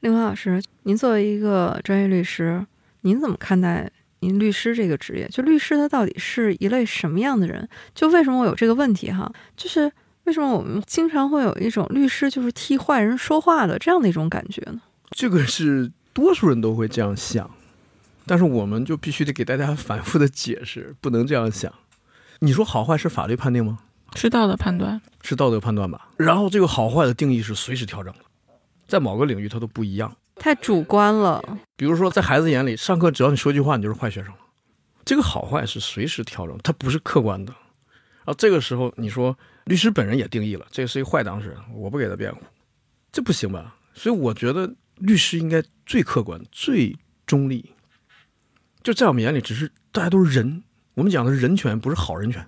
[0.00, 2.64] 令华老师，您作为一个专业律师，
[3.00, 3.90] 您怎么看待
[4.20, 5.26] 您律师这个职业？
[5.28, 7.66] 就律师他到底是一类什么样的人？
[7.94, 9.32] 就为什么我有这个问题哈？
[9.56, 9.90] 就是
[10.26, 14.80] 为什么我们经常会有一种律师就是替坏人说话的这样的一种感觉呢？
[15.10, 17.50] 这个是多数人都会这样想，
[18.26, 21.72] 但是我们就必须得给大家反复的解释，不能这样想。
[22.40, 23.78] 你说好坏是法律判定吗？
[24.14, 25.00] 是道德判断。
[25.22, 26.08] 是道德判断吧。
[26.16, 28.20] 然后这个好坏的定义是随时调整的，
[28.86, 30.14] 在某个领域它都不一样。
[30.36, 31.42] 太主观了。
[31.76, 34.38] 比如说，在孩子眼里，上课只要你说句话，你就是坏学生了。
[35.04, 37.52] 这个好坏是随时调整，它不是客观的。
[38.24, 39.36] 然后这个时候，你说
[39.66, 42.40] 律师本人也定义了，这个是一个坏当事人，我不给他辩护，
[43.12, 43.76] 这不行吧？
[43.94, 46.96] 所以我觉得律师应该最客观、最
[47.26, 47.72] 中立。
[48.82, 50.62] 就在我们眼里，只是大家都是人，
[50.94, 52.46] 我们讲的是人权，不是好人权。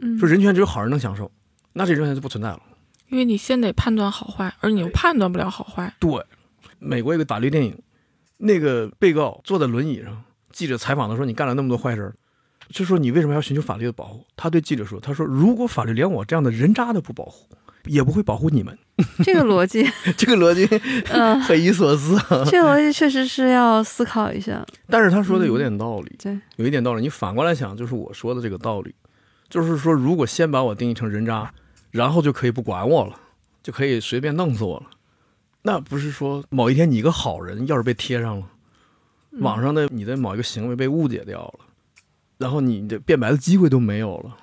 [0.00, 1.30] 嗯，说人权只有好人能享受，
[1.72, 2.62] 那这人权就不存在了。
[3.08, 5.92] 因为你先得判断好坏，而你又判断不了好坏。
[5.98, 6.24] 对，
[6.78, 7.76] 美国一个法律电影，
[8.38, 12.14] 那个被告坐在轮椅上，记者采访他说：“你干了那么多坏事儿，
[12.68, 17.48] 就说你为什么要寻求法律的保护？”他对记者说：“他说如果法律连我这样的人渣都不保护，
[17.84, 18.78] 也不会保护你们。
[19.24, 19.84] 这个逻辑，
[20.16, 20.66] 这个逻辑
[21.10, 22.44] 嗯、 匪夷所思啊。
[22.46, 24.64] 这个逻辑确实是要思考一下。
[24.88, 27.02] 但是他说的有点道理，对，有一点道理。
[27.02, 28.94] 你反过来想，就是我说的这个道理，
[29.48, 31.52] 就是说，如果先把我定义成人渣，
[31.90, 33.18] 然后就可以不管我了，
[33.62, 34.86] 就可以随便弄死我了，
[35.62, 38.46] 那不是说某一天你一个好人要是被贴上了，
[39.40, 41.60] 网上的你的某一个行为被误解掉了，
[42.38, 44.36] 然后你的辩白的机会都没有了，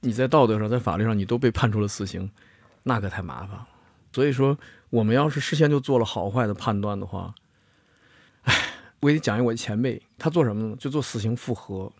[0.00, 2.30] 你在道德上、在法律上你都被判处了死刑，
[2.82, 3.68] 那可太麻烦了。
[4.12, 4.58] 所以说，
[4.88, 7.34] 我们要是事先就做了好坏的判断的话，
[8.42, 8.54] 唉，
[9.00, 10.76] 我给你讲一我的前辈，他做什么呢？
[10.78, 11.92] 就做死刑复核，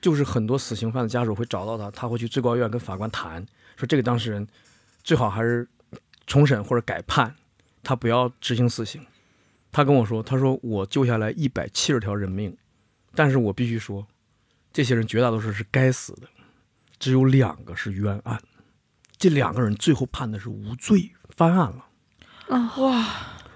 [0.00, 3.44] 就是很多死刑犯的家属会找到他，他会去最高院跟法官谈，
[3.76, 4.46] 说这个当事人
[5.04, 5.68] 最好还是
[6.26, 7.34] 重审或者改判，
[7.82, 9.04] 他不要执行死刑。
[9.70, 12.56] 他跟我说，他说我救下来一百七十条人命，
[13.14, 14.06] 但是我必须说，
[14.78, 16.28] 这些人绝大多数是该死的，
[17.00, 18.40] 只有两个是冤案，
[19.16, 21.86] 这两个人最后判的是无罪，翻案了。
[22.46, 23.06] 啊、哇，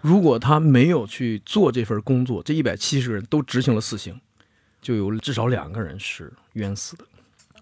[0.00, 4.20] 如果他没有去做这份工作，这一百七十个人都执行了死刑，
[4.80, 7.04] 就有至少两个人是冤死的。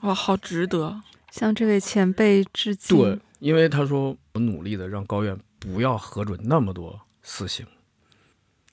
[0.05, 1.03] 哇，好值得。
[1.31, 2.97] 向这位前辈致敬。
[2.97, 7.67] 对，因为他说我努力的让高院不要核准那么多死刑，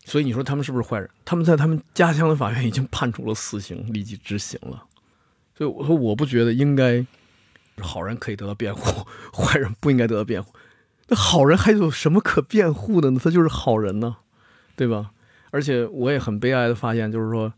[0.08, 1.10] 所以你说他们是不是坏人？
[1.26, 4.86] 他们在他们家乡的法院已经判处了死刑，立即执行了。
[5.54, 7.06] 所以我说，我不觉得应该
[7.80, 10.54] 好人可以得到辩护，坏人不应该得到辩护。
[11.10, 13.20] 那好人还有什么可辩护的呢？
[13.22, 14.16] 他就是好人呢，
[14.78, 15.12] 对吧？
[15.52, 17.52] 而且我也很悲哀的发现，就是说，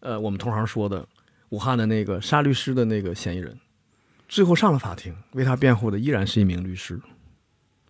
[0.00, 1.06] 呃，我们同行说的，
[1.50, 3.58] 武汉的那个杀律师的那个嫌疑人，
[4.26, 6.98] 最后上了法庭，为他辩护的依然是一名律师。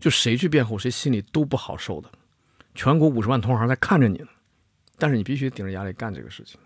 [0.00, 2.10] 就谁去辩护，谁心里都不好受的。
[2.74, 4.28] 全国五十万同行在看着你呢，
[4.98, 6.58] 但是你必须顶着压力干这个事情。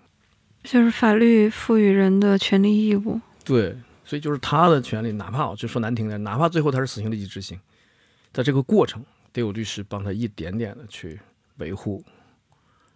[0.63, 3.21] 就是法律赋予人的权利义务。
[3.45, 7.61] 对，所以就是他的权利，哪怕我就说难听点，哪怕最后他是死刑立即执行，
[8.33, 11.21] 在这个过程得有律师帮他一点点的去
[11.59, 12.03] 维护。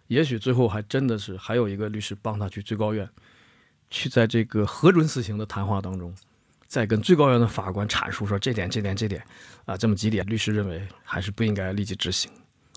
[0.07, 3.07] 也许最后还真的是还有一个律师帮他去最高院，
[3.91, 6.11] 去在这个核准死刑的谈话当中，
[6.65, 9.23] 再跟最高院的法官阐述说这点、这点、这点
[9.65, 12.31] 啊，这么几点，律师认为还是不应该立即执行，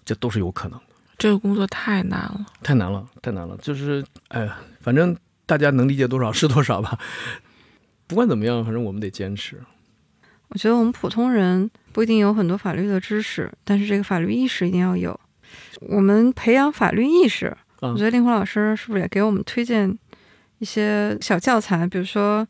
[0.05, 0.85] 这都是有可能的。
[1.19, 3.57] 这个工作太难了，太难了，太难了。
[3.59, 6.99] 就是哎呀，反正大家能理解多少是多少吧。
[8.09, 9.61] 不管怎么样，反正我们得坚持。
[10.49, 15.19] 我觉得我们普通人不一定有很多法律的知识，但是这个法律意识一定要有。
[15.81, 17.47] 我们培养法律意识，
[17.81, 19.97] 啊我觉得令狐老师是不是也给我们推荐
[20.59, 21.87] 一些小教材？
[21.87, 22.47] 比如说，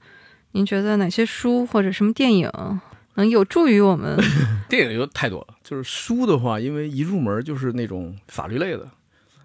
[0.52, 2.48] 您觉得哪些书或者什么电影
[3.14, 4.18] 能有助于我们？
[4.68, 8.88] 电影有太多了，就是书的话，因为一入门就是那种法律类的，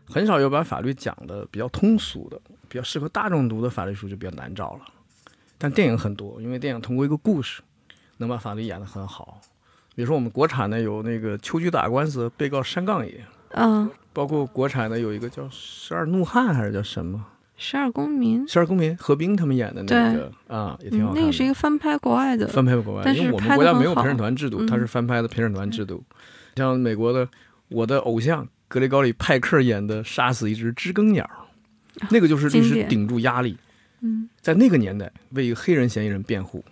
[0.06, 2.40] 很少有把法律讲的比较通俗的、
[2.70, 4.82] 比较适合大众读的法律书就比较难找了。
[5.58, 7.62] 但电影很多，因为电影通过一个故事，
[8.18, 9.42] 能把法律演得很好。
[9.96, 17.26] 比如说我们国产的有那个秋菊打官司，被告山杠爷，嗯，包括国产的有一个叫《十二怒汉》还是叫什么
[17.58, 24.68] 十二公民《十二公民》，何冰他们演的那个啊，也挺好看那个是一个翻拍国外的，翻拍国外，但是因为我们国家没有陪审团制度，嗯。
[24.68, 26.04] 它是翻拍的陪审团制度。
[26.56, 27.26] 像美国的
[27.70, 31.30] 《我的偶像》格雷高里·派克演的《杀死一只知更鸟》，
[32.12, 33.58] 那个就是律师顶住压力，
[34.02, 36.64] 嗯，在那个年代为一个黑人嫌疑人辩护，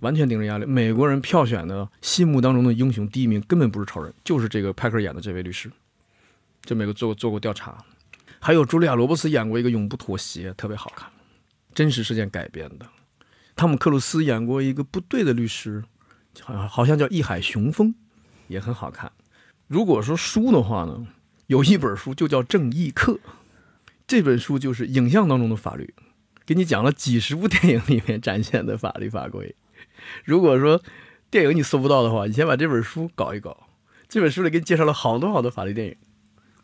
[0.00, 0.64] 完全顶着压力。
[0.64, 5.70] 美国人票选的心目当中的英雄第一名根本不是超人，就是这个派克演的这位律师。
[6.64, 7.76] 这美国做过做过调查，
[8.44, 11.08] 还有茱莉亚·罗伯斯演过一个《永不妥协》，特别好看，
[11.72, 12.84] 真实事件改编的。
[13.54, 15.84] 汤姆·克鲁斯演过一个不对的律师，
[16.40, 17.90] 好像好像叫《义海雄风》，
[18.48, 19.12] 也很好看。
[19.68, 21.06] 如果说书的话呢，
[21.46, 23.12] 有一本书就叫《正义课》，
[24.08, 25.94] 这本书就是影像当中的法律，
[26.44, 29.54] 给你讲了几十部电影里面展现的法律法规。
[30.24, 30.82] 如果说
[31.30, 33.68] 电影你搜不到的话，你先把这本书搞一搞，
[34.08, 35.96] 这本书里给你介绍了好多好多法律电影，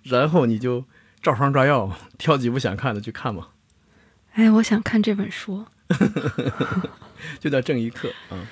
[0.03, 0.85] 然后你就
[1.23, 3.49] 照方抓药， 挑几部想看的去看嘛，
[4.35, 5.65] 哎，我想看这本书。
[7.41, 8.47] 就叫《正义课》啊、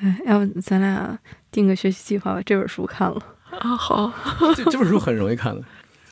[0.00, 1.18] 哎，要不咱俩
[1.50, 3.16] 定个学习计划，把这本书看了。
[3.58, 4.12] 啊，好，
[4.54, 5.62] 这这本书很容易看的，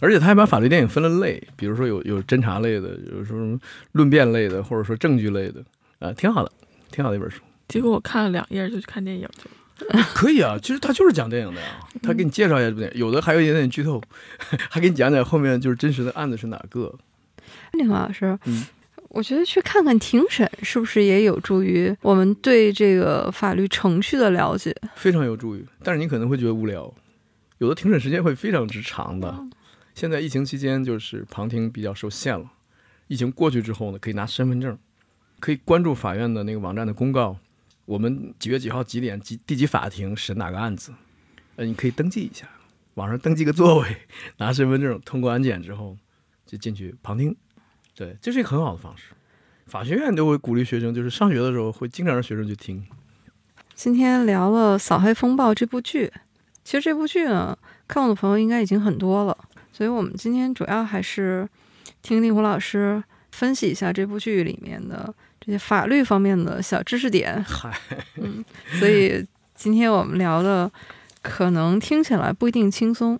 [0.00, 3.58] 而且他还把法律电影分了类，比如说有有侦查类的，有什么
[3.92, 5.62] 论辩类的，或者说证据类的，
[5.98, 6.50] 啊、挺好的，
[6.90, 7.42] 挺好的一本书。
[7.68, 9.54] 结果我看了两页就去看电影去了。
[10.14, 11.66] 可以啊，其实他就是讲电影的呀，
[12.02, 14.00] 他给你介绍一下这部电影，有的还有一点点剧透，
[14.70, 16.98] 还给你讲讲后面就是真实的案子是哪个。
[17.72, 18.64] 令狐老师，嗯
[19.08, 24.74] 我觉得去看看庭审是不是也有助于我们对这个法律程序的了解？
[24.94, 26.90] 非常有助于，但是你可能会觉得无聊，
[27.58, 29.38] 有的庭审时间会非常之长的。
[29.94, 32.50] 现在疫情期间就是旁听比较受限了，
[33.08, 34.78] 疫情过去之后呢，可以拿身份证，
[35.40, 37.36] 可以关注法院的那个网站的公告，
[37.84, 40.92] 我们几月几号几点几第几法庭审哪个案子，
[41.56, 42.48] 呃，你可以登记一下，
[42.94, 43.96] 网上登记个座位，
[44.38, 45.96] 拿身份证通过安检之后
[46.46, 47.36] 就进去旁听，
[47.94, 49.06] 对，这是一个很好的方式。
[49.66, 52.86] 法学院都会鼓励学生，就是上学的时候会经常让学生去听。
[53.74, 56.12] 今天聊了《扫黑风暴》这部剧，
[56.62, 57.56] 其实这部剧呢，
[57.88, 59.36] 看过的朋友应该已经很多了，
[59.72, 61.48] 所以我们今天主要还是
[62.02, 65.12] 听令狐老师分析一下这部剧里面的
[65.44, 67.44] 这些法律方面的小知识点。
[67.44, 67.76] 嗨，
[68.16, 68.44] 嗯，
[68.78, 70.70] 所以今天我们聊的
[71.20, 73.18] 可能听起来不一定轻松，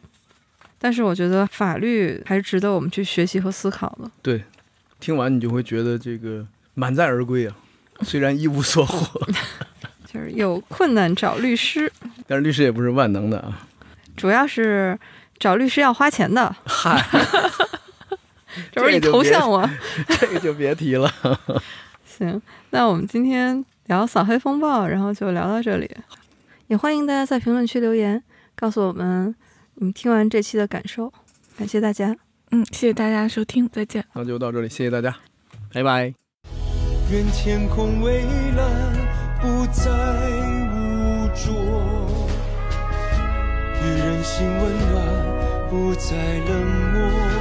[0.79, 4.09] 但是我觉得法律还是值得我们去学习和思考的。
[4.23, 4.45] 对，
[5.01, 7.55] 听完你就会觉得这个满载而归啊，
[8.03, 9.21] 虽然一无所获，
[10.07, 11.93] 就是有困难找律师，
[12.29, 13.67] 但是律师也不是万能的啊。
[14.17, 14.97] 主要是
[15.39, 16.55] 找律师要花钱的。
[16.65, 17.05] 嗨，
[18.71, 19.69] 这不是你投向我？
[20.21, 21.11] 这个就别提了。
[22.19, 22.41] 行，
[22.71, 25.91] 那我们今天聊扫黑风暴，然后就聊到这里。
[26.69, 28.23] 也欢迎大家在评论区留言，
[28.55, 29.35] 告诉我们
[29.75, 31.13] 你们听完这期的感受。
[31.57, 32.17] 感谢大家。
[32.51, 34.05] 嗯，谢谢大家收听，再见。
[34.13, 35.17] 那就到这里，谢谢大家，
[35.73, 36.13] 拜拜。
[37.11, 38.23] 愿天空蔚
[38.57, 38.93] 蓝，
[39.41, 39.91] 不再
[40.71, 41.53] 无着；
[43.83, 44.61] 愿人心温
[44.93, 46.17] 暖，不再
[46.47, 46.53] 冷
[46.93, 47.32] 漠。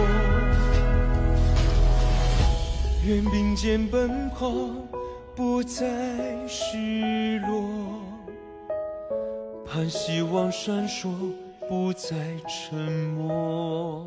[3.03, 4.51] 愿并肩奔跑，
[5.35, 5.85] 不再
[6.47, 7.99] 失落。
[9.65, 11.09] 盼希望闪烁，
[11.67, 12.09] 不再
[12.47, 14.05] 沉默。